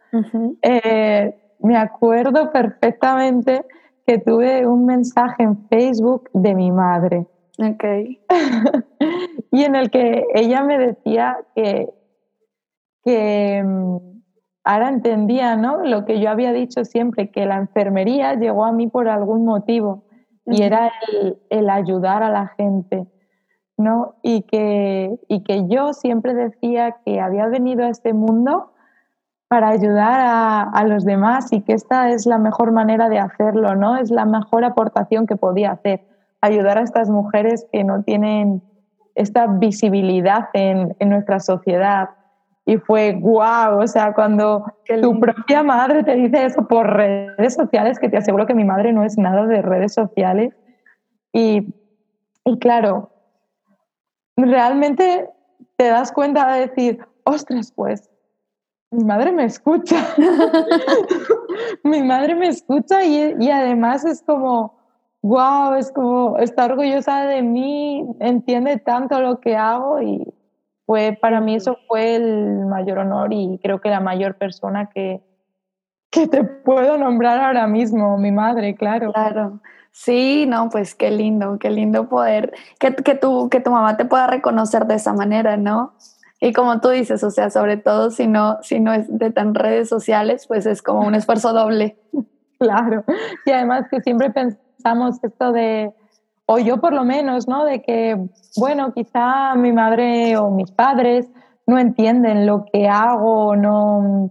[1.60, 3.64] me acuerdo perfectamente
[4.06, 7.26] que tuve un mensaje en Facebook de mi madre.
[7.58, 7.84] Ok.
[9.50, 11.88] y en el que ella me decía que,
[13.02, 13.96] que mm,
[14.64, 15.84] ahora entendía ¿no?
[15.84, 20.04] lo que yo había dicho siempre, que la enfermería llegó a mí por algún motivo
[20.44, 23.08] y era el, el, ayudar a la gente.
[23.76, 24.16] ¿no?
[24.22, 28.72] Y, que, y que yo siempre decía que había venido a este mundo
[29.48, 33.76] para ayudar a, a, los demás y que esta es la mejor manera de hacerlo,
[33.76, 33.96] ¿no?
[33.96, 36.04] Es la mejor aportación que podía hacer,
[36.40, 38.62] ayudar a estas mujeres que no tienen
[39.14, 42.10] esta visibilidad en, en nuestra sociedad.
[42.64, 44.64] Y fue guau, o sea, cuando
[45.00, 48.92] tu propia madre te dice eso por redes sociales, que te aseguro que mi madre
[48.92, 50.52] no es nada de redes sociales.
[51.32, 51.72] Y,
[52.44, 53.10] y claro,
[54.36, 55.30] realmente
[55.76, 58.10] te das cuenta de decir, ostras, pues
[58.90, 59.96] mi madre me escucha.
[61.84, 64.78] mi madre me escucha y, y, además es como,
[65.22, 70.32] wow, es como, está orgullosa de mí, entiende tanto lo que hago y
[70.86, 75.20] fue, para mí eso fue el mayor honor y creo que la mayor persona que,
[76.10, 79.12] que te puedo nombrar ahora mismo, mi madre, claro.
[79.12, 79.60] Claro.
[79.90, 84.04] Sí, no, pues qué lindo, qué lindo poder, que, que, tu, que tu mamá te
[84.04, 85.94] pueda reconocer de esa manera, ¿no?
[86.40, 89.54] Y como tú dices, o sea, sobre todo si no, si no es de tan
[89.54, 91.98] redes sociales, pues es como un esfuerzo doble.
[92.58, 93.04] Claro.
[93.44, 95.92] Y además que siempre pensamos esto de,
[96.46, 97.66] o yo por lo menos, ¿no?
[97.66, 98.16] De que,
[98.56, 101.28] bueno, quizá mi madre o mis padres
[101.66, 104.30] no entienden lo que hago, no...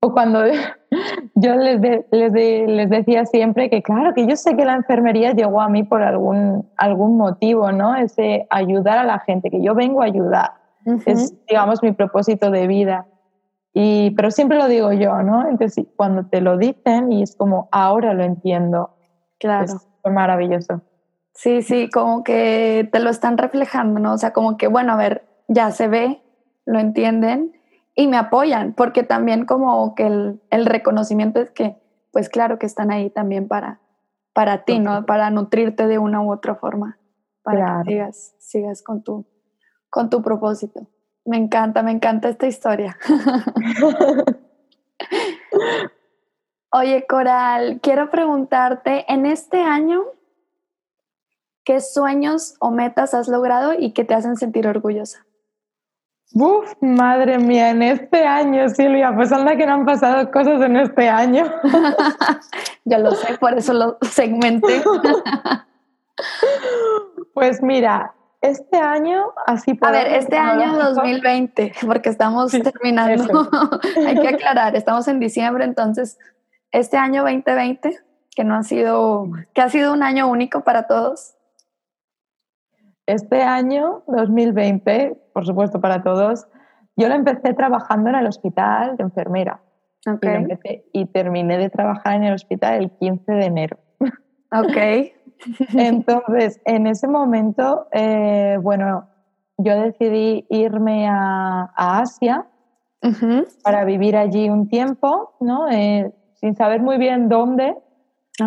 [0.00, 0.42] O cuando
[1.34, 5.60] yo les, les, les, decía siempre que, claro, que yo sé que la enfermería llegó
[5.60, 7.94] a mí por algún, algún motivo, ¿no?
[7.94, 10.59] Ese ayudar a la gente, que yo vengo a ayudar
[11.06, 13.06] es, digamos, mi propósito de vida.
[13.72, 15.48] Y, pero siempre lo digo yo, ¿no?
[15.48, 18.96] Entonces, cuando te lo dicen y es como, ahora lo entiendo.
[19.38, 19.74] Claro.
[20.04, 20.82] Es maravilloso.
[21.34, 24.14] Sí, sí, como que te lo están reflejando, ¿no?
[24.14, 26.22] O sea, como que, bueno, a ver, ya se ve,
[26.66, 27.52] lo entienden
[27.94, 31.76] y me apoyan, porque también como que el, el reconocimiento es que,
[32.12, 33.80] pues claro que están ahí también para,
[34.32, 35.06] para ti, ¿no?
[35.06, 36.98] Para nutrirte de una u otra forma,
[37.42, 39.26] para que sigas, sigas con tu,
[39.90, 40.86] con tu propósito.
[41.24, 42.96] Me encanta, me encanta esta historia.
[46.72, 50.04] Oye, Coral, quiero preguntarte, en este año,
[51.64, 55.26] ¿qué sueños o metas has logrado y que te hacen sentir orgullosa?
[56.32, 60.76] Uf, madre mía, en este año, Silvia, pues anda que no han pasado cosas en
[60.76, 61.44] este año.
[62.86, 64.82] Ya lo sé, por eso lo segmenté.
[67.34, 73.48] pues mira, este año, así A ver, este año 2020, porque estamos terminando.
[74.06, 76.18] Hay que aclarar, estamos en diciembre, entonces,
[76.72, 77.98] este año 2020,
[78.34, 81.34] que no ha sido, que ha sido un año único para todos.
[83.06, 86.46] Este año 2020, por supuesto para todos,
[86.96, 89.60] yo lo empecé trabajando en el hospital de enfermera.
[90.06, 93.78] Y, y terminé de trabajar en el hospital el 15 de enero.
[94.52, 95.12] Ok.
[95.74, 99.08] Entonces, en ese momento, eh, bueno,
[99.58, 102.46] yo decidí irme a, Asia
[103.62, 105.68] para vivir allí un tiempo, ¿no?
[105.70, 107.76] Eh, sin saber muy bien dónde.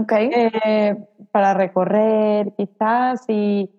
[0.02, 0.32] Okay.
[0.34, 0.96] Eh,
[1.32, 3.70] para recorrer quizás y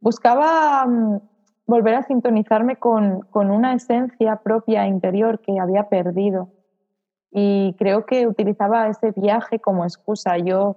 [0.00, 1.20] buscaba mm,
[1.66, 6.50] volver a sintonizarme con, con, una esencia propia interior que había perdido.
[7.30, 10.36] Y creo que utilizaba ese viaje como excusa.
[10.36, 10.76] Yo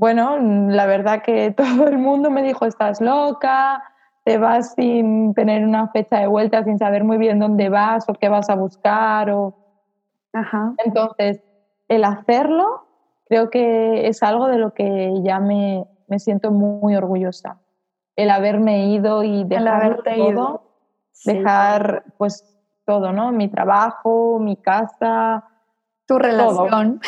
[0.00, 3.84] bueno, la verdad que todo el mundo me dijo, estás loca,
[4.24, 8.14] te vas sin tener una fecha de vuelta, sin saber muy bien dónde vas o
[8.14, 9.30] qué vas a buscar.
[9.30, 9.54] O...
[10.32, 10.72] Ajá.
[10.84, 11.42] Entonces,
[11.88, 12.86] el hacerlo
[13.26, 17.60] creo que es algo de lo que ya me, me siento muy orgullosa.
[18.16, 20.62] El haberme ido y dejar todo, ido.
[21.26, 23.32] dejar pues todo, ¿no?
[23.32, 25.44] Mi trabajo, mi casa.
[26.06, 27.00] Tu relación.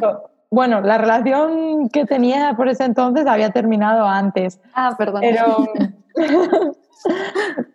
[0.00, 4.60] Todo bueno, la relación que tenía por ese entonces había terminado antes.
[4.74, 5.22] Ah, perdón.
[5.22, 5.68] Pero,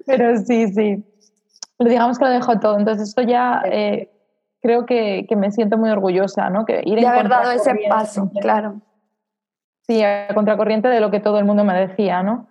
[0.06, 1.04] pero sí, sí.
[1.80, 2.78] Digamos que lo dejo todo.
[2.78, 4.12] Entonces, esto ya eh,
[4.62, 6.66] creo que, que, me siento muy orgullosa, ¿no?
[6.66, 8.82] Que ir de haber dado ese paso, claro.
[9.88, 12.48] Sí, a contracorriente de lo que todo el mundo me decía, ¿no?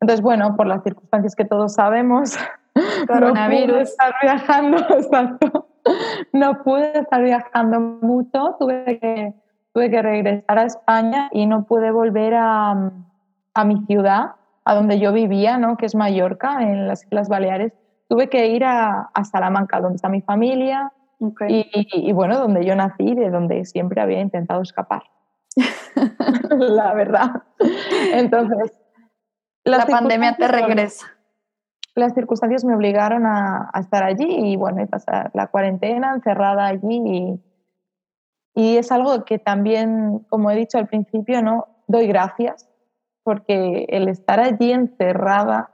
[0.00, 2.36] Entonces, bueno, por las circunstancias que todos sabemos,
[3.06, 3.72] coronavirus.
[3.72, 5.68] No pude estar viajando, exacto.
[6.32, 9.34] No pude estar viajando mucho, tuve que
[9.72, 12.92] tuve que regresar a España y no pude volver a,
[13.54, 14.32] a mi ciudad,
[14.64, 15.76] a donde yo vivía, ¿no?
[15.76, 17.72] que es Mallorca, en las Islas Baleares.
[18.08, 20.92] Tuve que ir a, a Salamanca, donde está mi familia
[21.48, 25.04] y, y, bueno, donde yo nací, de donde siempre había intentado escapar.
[26.50, 27.42] la verdad.
[28.12, 28.72] Entonces,
[29.64, 31.06] la pandemia te regresa.
[31.94, 37.02] las circunstancias me obligaron a, estar allí y bueno, y pasar la cuarentena encerrada allí
[37.04, 37.40] y,
[38.54, 41.66] y es algo que también, como he dicho al principio, ¿no?
[41.86, 42.68] doy gracias
[43.22, 45.70] porque el estar allí encerrada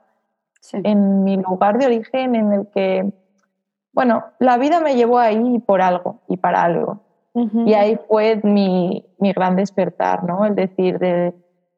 [0.72, 3.10] en mi lugar de origen en el que,
[3.92, 7.00] bueno, la vida me llevó ahí por algo y para algo.
[7.34, 10.44] Y ahí fue mi, mi, gran despertar, ¿no?
[10.44, 11.32] El decir, de,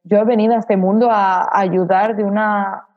[0.05, 2.89] yo he venido a este mundo a ayudar de una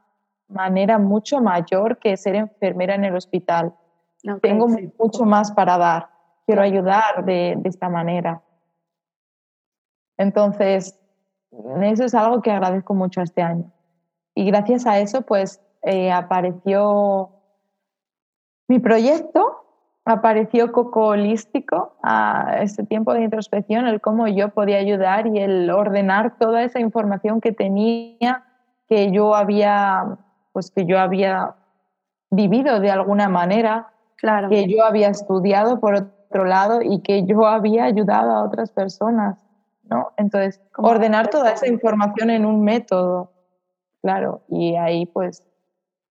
[0.47, 3.74] manera mucho mayor que ser enfermera en el hospital.
[4.41, 6.12] Tengo mucho más para dar.
[6.45, 8.41] Quiero ayudar de, de, esta manera.
[10.17, 10.99] Entonces,
[11.81, 13.71] eso es algo que agradezco mucho este año.
[14.35, 17.29] Y gracias a eso, pues, eh, apareció
[18.67, 19.65] mi proyecto,
[20.05, 25.69] apareció Coco Holístico a este tiempo de introspección, el cómo yo podía ayudar y el
[25.69, 28.45] ordenar toda esa información que tenía,
[28.87, 30.17] que yo había
[30.53, 31.55] pues que yo había
[32.29, 34.49] vivido de alguna manera, claro.
[34.49, 36.11] que yo había estudiado por
[36.41, 39.38] lado y que yo había ayudado a otras personas,
[39.84, 40.11] ¿no?
[40.17, 43.31] Entonces, ordenar toda esa información en un método,
[44.01, 45.45] claro, y ahí pues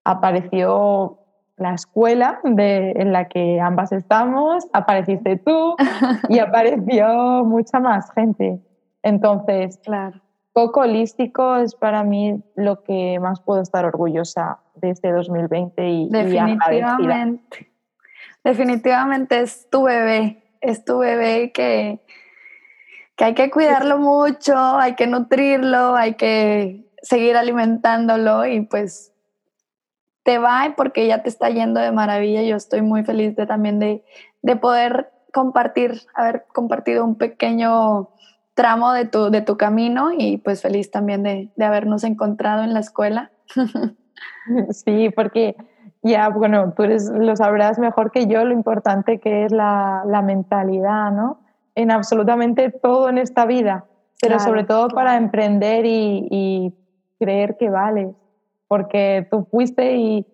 [0.04, 1.18] apareció
[1.56, 5.76] la escuela de, en la que ambas estamos, apareciste tú
[6.28, 8.60] y apareció mucha más gente.
[9.02, 10.20] Entonces, claro.
[10.52, 16.08] Coco holístico es para mí lo que más puedo estar orgullosa de este 2020 y
[16.10, 17.71] definitivamente,
[18.44, 22.00] definitivamente es tu bebé, es tu bebé que,
[23.16, 29.12] que hay que cuidarlo mucho, hay que nutrirlo, hay que seguir alimentándolo y pues
[30.22, 32.42] te va porque ya te está yendo de maravilla.
[32.42, 34.04] Yo estoy muy feliz de también de,
[34.42, 38.10] de poder compartir, haber compartido un pequeño
[38.54, 42.74] tramo de tu, de tu camino y pues feliz también de, de habernos encontrado en
[42.74, 43.30] la escuela.
[44.70, 45.56] Sí, porque
[46.02, 51.12] ya, bueno, tú lo sabrás mejor que yo lo importante que es la, la mentalidad,
[51.12, 51.40] ¿no?
[51.74, 53.84] En absolutamente todo en esta vida,
[54.20, 56.74] pero sobre todo para emprender y, y,
[57.18, 58.08] creer que vales,
[58.66, 60.26] porque tú fuiste y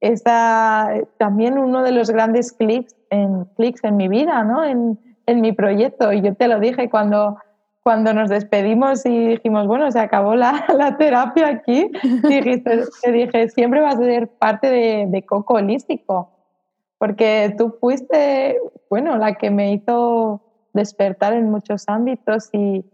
[0.00, 4.62] está también uno de los grandes clics en, clics en mi vida, ¿no?
[4.62, 6.12] En, en mi proyecto.
[6.12, 7.38] Y yo te lo dije cuando
[7.82, 11.90] cuando nos despedimos y dijimos, bueno, se acabó la, la terapia aquí,
[12.28, 16.30] dijiste, te dije, siempre vas a ser parte de, de, Coco Holístico,
[16.98, 18.58] porque tú fuiste,
[18.90, 22.84] bueno, la que me hizo despertar en muchos ámbitos y,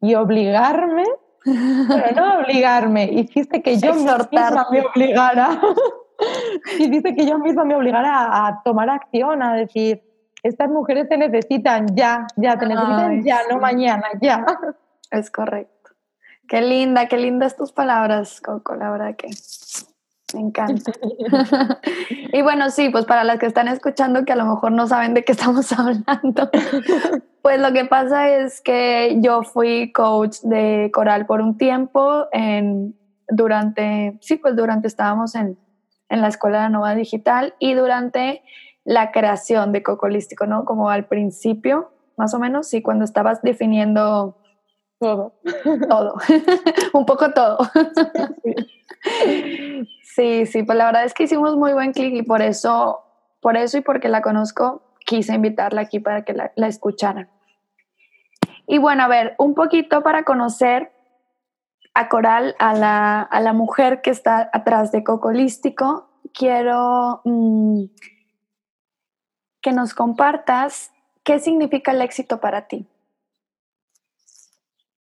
[0.00, 1.04] y obligarme,
[1.44, 4.28] bueno, no obligarme, hiciste que yo misma
[4.70, 5.60] me obligara,
[6.78, 10.02] hiciste que yo misma me obligara a tomar acción, a decir,
[10.44, 14.44] estas mujeres te necesitan ya, ya, te necesitan ya, no mañana, ya.
[15.10, 15.92] Es correcto.
[16.46, 19.28] Qué linda, qué lindas tus palabras, Coco, la verdad que
[20.34, 20.92] me encanta.
[22.10, 25.14] y bueno, sí, pues para las que están escuchando que a lo mejor no saben
[25.14, 26.50] de qué estamos hablando,
[27.40, 32.94] pues lo que pasa es que yo fui coach de coral por un tiempo en,
[33.28, 35.56] durante, sí, pues durante estábamos en,
[36.10, 38.42] en la escuela de Nova Digital y durante
[38.84, 40.64] la creación de Cocolístico, ¿no?
[40.64, 44.38] Como al principio, más o menos, sí, cuando estabas definiendo
[45.00, 45.34] todo.
[45.88, 46.14] Todo.
[46.92, 47.58] Un poco todo.
[50.02, 50.46] sí.
[50.46, 53.02] sí, pues la verdad es que hicimos muy buen clic y por eso,
[53.40, 57.28] por eso y porque la conozco, quise invitarla aquí para que la, la escucharan.
[58.66, 60.92] Y bueno, a ver, un poquito para conocer
[61.94, 67.84] a Coral, a la, a la mujer que está atrás de Cocolístico, quiero mm,
[69.64, 70.92] que nos compartas
[71.24, 72.86] qué significa el éxito para ti.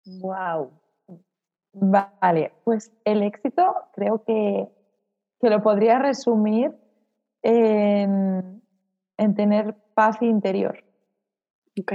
[0.05, 0.69] Wow.
[1.73, 4.69] Vale, pues el éxito creo que,
[5.39, 6.77] que lo podría resumir
[7.41, 8.61] en,
[9.17, 10.83] en tener paz interior.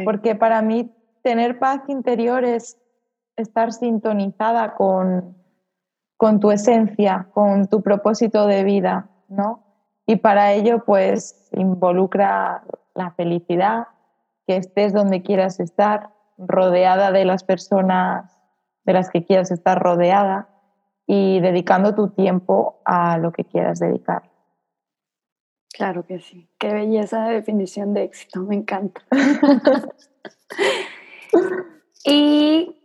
[0.05, 0.93] Porque para mí
[1.23, 2.77] tener paz interior es
[3.37, 5.37] estar sintonizada con,
[6.17, 9.66] con tu esencia, con tu propósito de vida, ¿no?
[10.07, 12.63] Y para ello, pues, involucra
[12.95, 13.89] la felicidad,
[14.47, 18.39] que estés donde quieras estar, rodeada de las personas
[18.85, 20.49] de las que quieras estar rodeada
[21.07, 24.31] y dedicando tu tiempo a lo que quieras dedicar.
[25.73, 26.49] Claro que sí.
[26.59, 29.03] Qué belleza de definición de éxito, me encanta.
[32.05, 32.77] y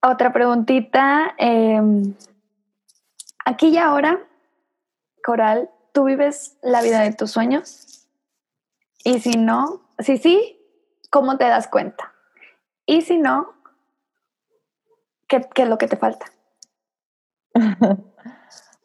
[0.00, 1.34] otra preguntita.
[1.38, 2.14] Em,
[3.44, 4.27] aquí y ahora,
[5.24, 8.06] Coral, ¿tú vives la vida de tus sueños?
[9.04, 10.60] Y si no, si sí,
[11.10, 12.12] ¿cómo te das cuenta?
[12.86, 13.54] Y si no,
[15.28, 16.26] ¿qué, es lo que te falta?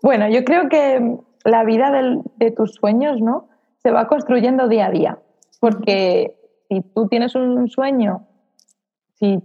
[0.01, 1.89] Bueno, yo creo que la vida
[2.35, 3.47] de tus sueños, ¿no?
[3.83, 5.19] Se va construyendo día a día.
[5.61, 8.27] Porque si tú tienes un sueño,
[9.15, 9.41] si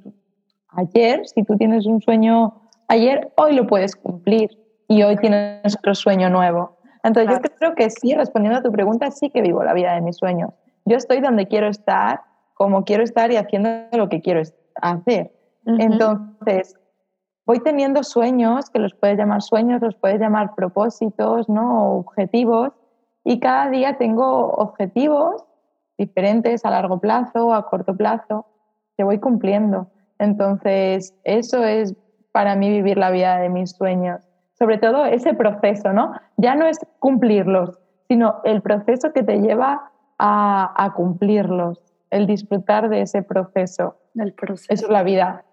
[0.70, 4.58] ayer, si tú tienes un sueño ayer, hoy lo puedes cumplir
[4.88, 6.77] y hoy tienes otro sueño nuevo.
[7.02, 10.00] Entonces yo creo que sí, respondiendo a tu pregunta, sí que vivo la vida de
[10.00, 10.50] mis sueños.
[10.84, 12.22] Yo estoy donde quiero estar,
[12.54, 14.42] como quiero estar y haciendo lo que quiero
[14.80, 15.32] hacer.
[15.66, 16.76] Entonces,
[17.44, 21.98] voy teniendo sueños, que los puedes llamar sueños, los puedes llamar propósitos, ¿no?
[21.98, 22.72] objetivos,
[23.24, 25.44] y cada día tengo objetivos
[25.98, 28.46] diferentes a largo plazo, a corto plazo,
[28.96, 29.90] que voy cumpliendo.
[30.18, 31.94] Entonces, eso es
[32.32, 34.27] para mí vivir la vida de mis sueños.
[34.58, 36.14] Sobre todo ese proceso, ¿no?
[36.36, 37.78] Ya no es cumplirlos,
[38.08, 41.80] sino el proceso que te lleva a, a cumplirlos,
[42.10, 43.96] el disfrutar de ese proceso.
[44.14, 44.72] Del proceso.
[44.72, 45.44] Eso es la vida.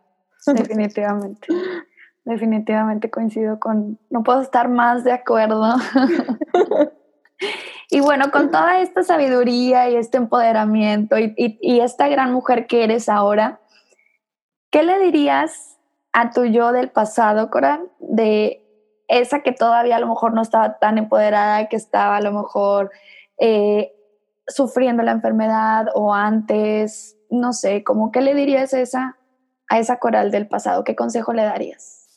[0.54, 1.48] Definitivamente.
[2.24, 5.76] Definitivamente coincido con, no puedo estar más de acuerdo.
[7.92, 12.84] y bueno, con toda esta sabiduría y este empoderamiento y, y, esta gran mujer que
[12.84, 13.60] eres ahora,
[14.72, 15.78] ¿qué le dirías
[16.14, 18.65] a tu yo del pasado, Coral, de
[19.08, 22.92] esa que todavía a lo mejor no estaba tan empoderada, que estaba a lo mejor
[23.38, 23.94] eh,
[24.48, 29.18] sufriendo la enfermedad o antes, no sé, como qué le dirías esa
[29.68, 30.84] a esa coral del pasado?
[30.84, 32.08] ¿Qué consejo le darías?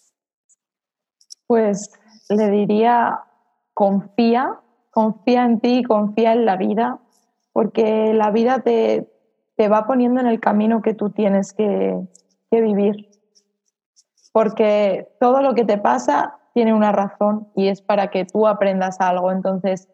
[1.46, 1.90] Pues
[2.28, 3.20] le diría,
[3.74, 4.60] confía,
[4.90, 6.98] confía en ti, confía en la vida,
[7.52, 9.10] porque la vida te,
[9.56, 11.98] te va poniendo en el camino que tú tienes que,
[12.50, 13.08] que vivir.
[14.32, 19.00] Porque todo lo que te pasa tiene una razón y es para que tú aprendas
[19.00, 19.30] algo.
[19.30, 19.88] Entonces,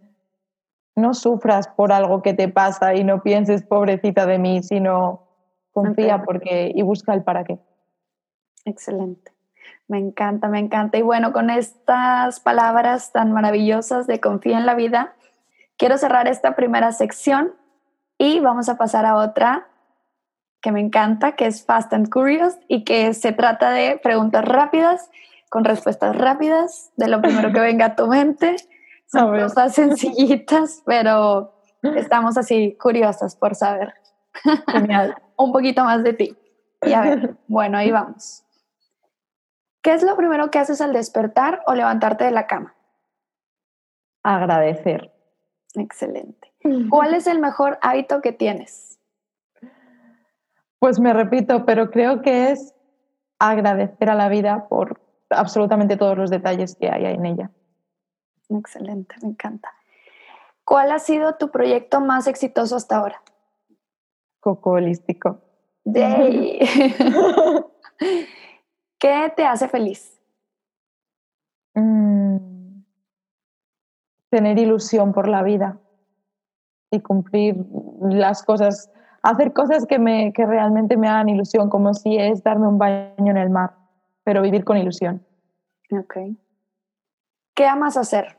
[0.97, 5.29] no sufras por algo que te pasa y no pienses, pobrecita de mí, sino
[5.73, 7.59] confía porque y busca el para qué.
[8.65, 9.31] Excelente.
[9.89, 10.97] Me encanta, me encanta.
[10.97, 15.13] Y bueno, con estas palabras tan maravillosas de confía en la vida,
[15.77, 17.53] quiero cerrar esta primera sección
[18.17, 19.67] y vamos a pasar a otra
[20.63, 25.11] que me encanta, que es Fast and Curious y que se trata de preguntas rápidas
[25.55, 28.57] con respuestas rápidas de lo primero que venga a tu mente.
[29.07, 31.55] Son cosas sencillitas, pero
[31.95, 33.95] estamos así curiosas por saber.
[34.67, 35.15] Genial.
[35.37, 36.37] Un poquito más de ti.
[36.83, 38.45] Y a ver, bueno, ahí vamos.
[39.81, 42.75] ¿Qué es lo primero que haces al despertar o levantarte de la cama?
[44.25, 45.13] Agradecer.
[45.77, 46.53] Excelente.
[46.91, 48.99] ¿Cuál es el mejor hábito que tienes?
[50.81, 52.75] Pues me repito, pero creo que es
[53.39, 57.51] agradecer a la vida por absolutamente todos los detalles que hay en ella.
[58.49, 59.71] Excelente, me encanta.
[60.65, 63.23] ¿Cuál ha sido tu proyecto más exitoso hasta ahora?
[64.45, 65.41] coco holístico.
[68.99, 70.21] ¿Qué te hace feliz?
[71.75, 72.83] Mm,
[74.31, 75.79] tener ilusión por la vida
[76.91, 77.57] y cumplir
[78.03, 78.91] las cosas,
[79.23, 83.31] hacer cosas que, me, que realmente me hagan ilusión, como si es darme un baño
[83.31, 83.73] en el mar,
[84.25, 85.25] pero vivir con ilusión.
[85.91, 86.17] Ok.
[87.55, 88.37] ¿Qué amas hacer?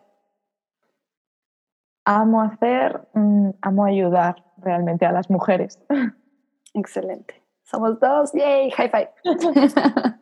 [2.03, 5.79] Amo hacer, mm, amo ayudar realmente a las mujeres.
[6.73, 7.41] Excelente.
[7.63, 9.09] Somos dos, yay, high five.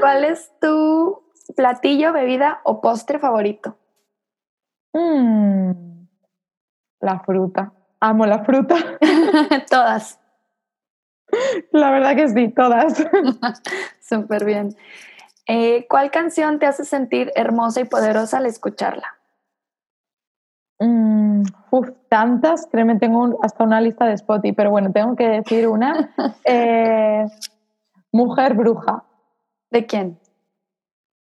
[0.00, 1.22] ¿Cuál es tu
[1.56, 3.78] platillo, bebida o postre favorito?
[4.92, 6.06] Mm,
[7.00, 7.72] la fruta.
[8.00, 8.76] Amo la fruta.
[9.70, 10.18] todas.
[11.70, 13.06] La verdad que sí, todas.
[14.12, 14.76] Súper bien.
[15.46, 19.16] Eh, ¿Cuál canción te hace sentir hermosa y poderosa al escucharla?
[20.78, 25.66] Mm, uf, tantas, créeme, tengo hasta una lista de Spotify, pero bueno, tengo que decir
[25.66, 26.10] una.
[26.44, 27.24] Eh,
[28.12, 29.04] Mujer Bruja.
[29.70, 30.18] ¿De quién?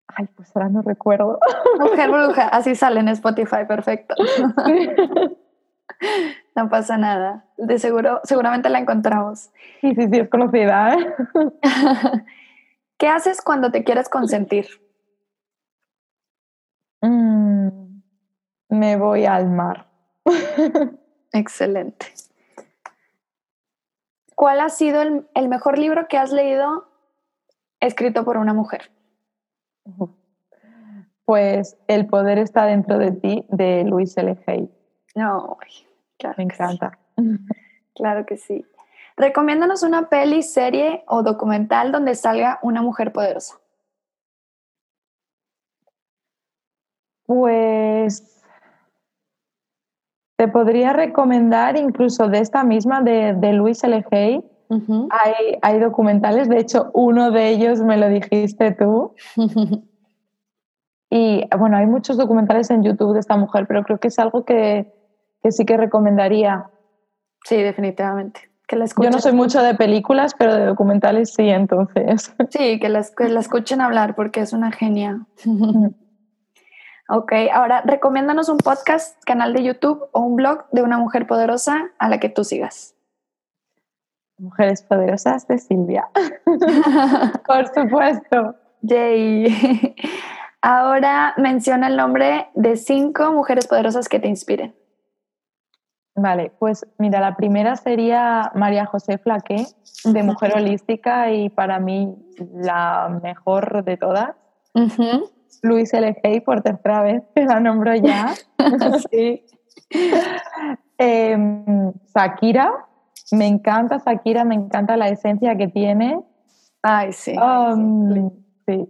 [0.08, 1.40] Ay, pues ahora no recuerdo.
[1.80, 4.16] Mujer Bruja, así sale en Spotify, perfecto.
[6.56, 7.46] No pasa nada.
[7.58, 9.50] De seguro, seguramente la encontramos.
[9.80, 10.94] Sí, sí, sí, es conocida.
[10.94, 11.08] ¿eh?
[13.00, 14.68] ¿Qué haces cuando te quieres consentir?
[17.02, 17.50] Mm
[18.70, 19.88] me voy al mar.
[21.34, 22.08] Excelente.
[24.36, 26.88] ¿Cuál ha sido el, mejor libro que has leído
[27.82, 28.90] escrito por una mujer?
[31.26, 34.38] Pues El poder está dentro de ti de Luis L.
[34.48, 34.72] Hay.
[35.16, 35.58] No,
[36.18, 36.98] claro me encanta.
[37.96, 38.66] Claro que sí.
[39.20, 43.60] Recomiéndanos una peli, serie o documental donde salga una mujer poderosa.
[47.26, 48.42] Pues
[50.38, 54.06] te podría recomendar incluso de esta misma, de, de Luis L.
[54.10, 59.14] Hay, hay, documentales, de hecho uno de ellos me lo dijiste tú.
[61.12, 64.46] Y bueno, hay muchos documentales en YouTube de esta mujer, pero creo que es algo
[64.46, 64.94] que,
[65.42, 66.70] que sí que recomendaría.
[67.46, 68.49] Sí, definitivamente.
[68.70, 72.36] Que la Yo no soy mucho de películas, pero de documentales sí, entonces.
[72.52, 75.26] Sí, que la, que la escuchen hablar porque es una genia.
[77.10, 81.90] ok, ahora recomiéndanos un podcast, canal de YouTube o un blog de una mujer poderosa
[81.98, 82.94] a la que tú sigas.
[84.38, 86.08] Mujeres Poderosas de Silvia.
[87.48, 88.56] Por supuesto.
[88.82, 89.96] Yay.
[90.62, 94.76] Ahora menciona el nombre de cinco mujeres poderosas que te inspiren.
[96.16, 99.66] Vale, pues mira, la primera sería María José Flaqué,
[100.04, 102.16] de Mujer Holística y para mí
[102.54, 104.36] la mejor de todas.
[105.62, 106.44] Luis L.G.
[106.44, 108.34] por tercera vez, que la nombro ya.
[109.12, 109.44] sí.
[110.98, 112.86] Em, Shakira,
[113.32, 116.22] me encanta Shakira, me encanta la esencia que tiene.
[116.82, 117.36] Ay, sí.
[117.38, 118.32] Um,
[118.66, 118.88] sí.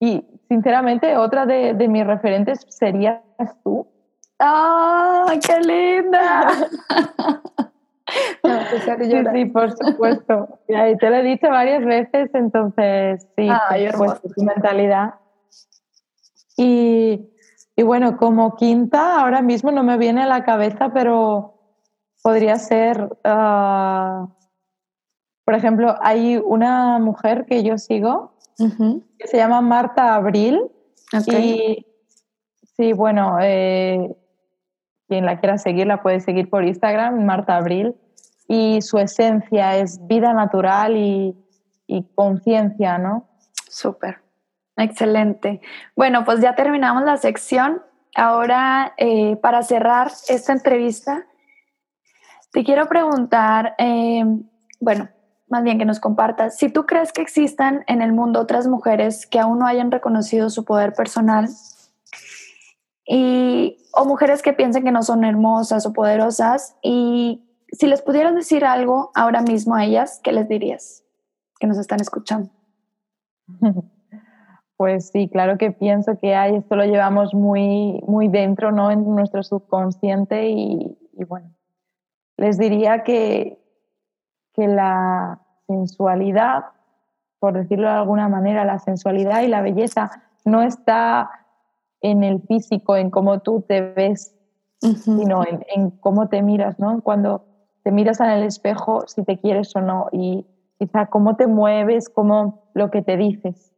[0.00, 3.20] Y sinceramente, otra de, de mis referentes serías
[3.62, 3.86] tú.
[4.40, 6.68] ¡Ah, qué linda!
[8.70, 10.58] sí, sí, por supuesto.
[10.68, 15.14] Y te lo he dicho varias veces, entonces sí, Ay, por tu mentalidad.
[16.56, 17.30] Y,
[17.76, 21.54] y, bueno, como quinta, ahora mismo no me viene a la cabeza, pero
[22.22, 24.28] podría ser, uh,
[25.44, 28.34] por ejemplo, hay una mujer que yo sigo
[29.18, 30.60] que se llama Marta Abril.
[31.26, 31.86] Y
[32.76, 34.14] sí, bueno, eh,
[35.10, 37.96] quien la quiera seguir la puede seguir por Instagram, Marta Abril.
[38.46, 41.36] Y su esencia es vida natural y,
[41.88, 43.28] y conciencia, ¿no?
[43.68, 44.20] Súper,
[44.76, 45.60] excelente.
[45.96, 47.82] Bueno, pues ya terminamos la sección.
[48.14, 51.26] Ahora, eh, para cerrar esta entrevista,
[52.52, 54.24] te quiero preguntar, eh,
[54.78, 55.08] bueno,
[55.48, 59.26] más bien que nos compartas, si tú crees que existan en el mundo otras mujeres
[59.26, 61.48] que aún no hayan reconocido su poder personal
[63.12, 67.42] y, o mujeres que piensen que no son hermosas o poderosas y
[67.72, 71.02] si les pudieras decir algo ahora mismo a ellas, ¿qué les dirías?
[71.58, 72.50] Que nos están escuchando.
[74.76, 78.90] Pues sí, claro que pienso que hay, esto lo llevamos muy, muy dentro, ¿no?
[78.90, 80.96] En nuestro subconsciente y
[81.28, 81.50] bueno,
[82.38, 83.62] les diría que,
[84.54, 86.64] que la sensualidad,
[87.40, 90.10] por decirlo de alguna manera, la sensualidad y la belleza
[90.46, 91.39] no está
[92.00, 94.34] en el físico, en cómo tú te ves,
[94.80, 97.02] sino en, cómo te miras, ¿no?
[97.02, 97.44] Cuando
[97.82, 100.46] te miras en el espejo, si te quieres o no, y
[100.78, 103.72] quizá cómo te mueves, cómo lo que te dices.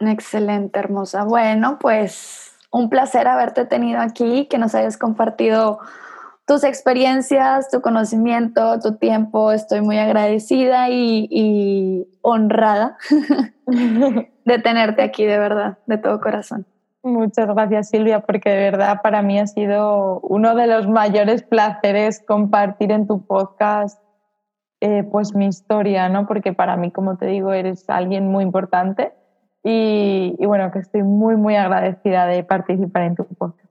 [0.00, 1.24] Excelente, hermosa.
[1.24, 5.78] Bueno, pues un placer haberte tenido aquí, que nos hayas compartido
[6.46, 9.52] tus experiencias, tu conocimiento, tu tiempo.
[9.52, 12.96] Estoy muy agradecida y, y honrada
[13.66, 16.66] de tenerte aquí, de verdad, de todo corazón.
[17.02, 22.20] Muchas gracias Silvia, porque de verdad para mí ha sido uno de los mayores placeres
[22.26, 24.00] compartir en tu podcast
[24.80, 26.26] eh, pues mi historia, ¿no?
[26.26, 29.12] Porque para mí, como te digo, eres alguien muy importante
[29.62, 33.65] y, y bueno, que estoy muy, muy agradecida de participar en tu podcast.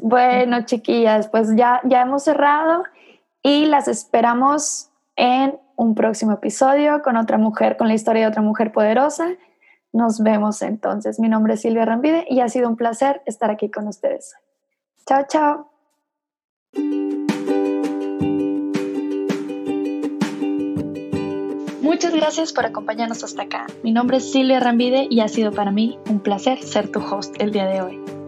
[0.00, 2.84] Bueno, chiquillas, pues ya, ya hemos cerrado
[3.42, 8.42] y las esperamos en un próximo episodio con otra mujer, con la historia de otra
[8.42, 9.28] mujer poderosa.
[9.92, 11.20] Nos vemos entonces.
[11.20, 14.34] Mi nombre es Silvia Rambide y ha sido un placer estar aquí con ustedes.
[15.06, 15.68] Chao, chao.
[21.82, 23.66] Muchas gracias por acompañarnos hasta acá.
[23.82, 27.34] Mi nombre es Silvia Rambide y ha sido para mí un placer ser tu host
[27.38, 28.21] el día de hoy.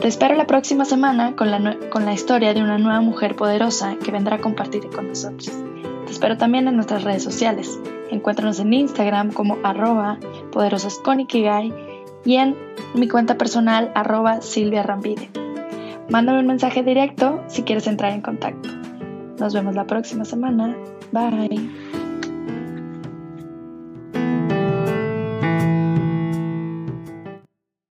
[0.00, 3.96] Te espero la próxima semana con la, con la historia de una nueva mujer poderosa
[4.02, 5.52] que vendrá a compartir con nosotros.
[6.06, 7.78] Te espero también en nuestras redes sociales.
[8.10, 10.18] Encuéntranos en Instagram como arroba
[10.52, 11.74] poderosasconikigai
[12.24, 12.56] y en
[12.94, 15.28] mi cuenta personal arroba Silvia Rambide.
[16.08, 18.70] Mándame un mensaje directo si quieres entrar en contacto.
[19.38, 20.74] Nos vemos la próxima semana.
[21.12, 21.89] Bye.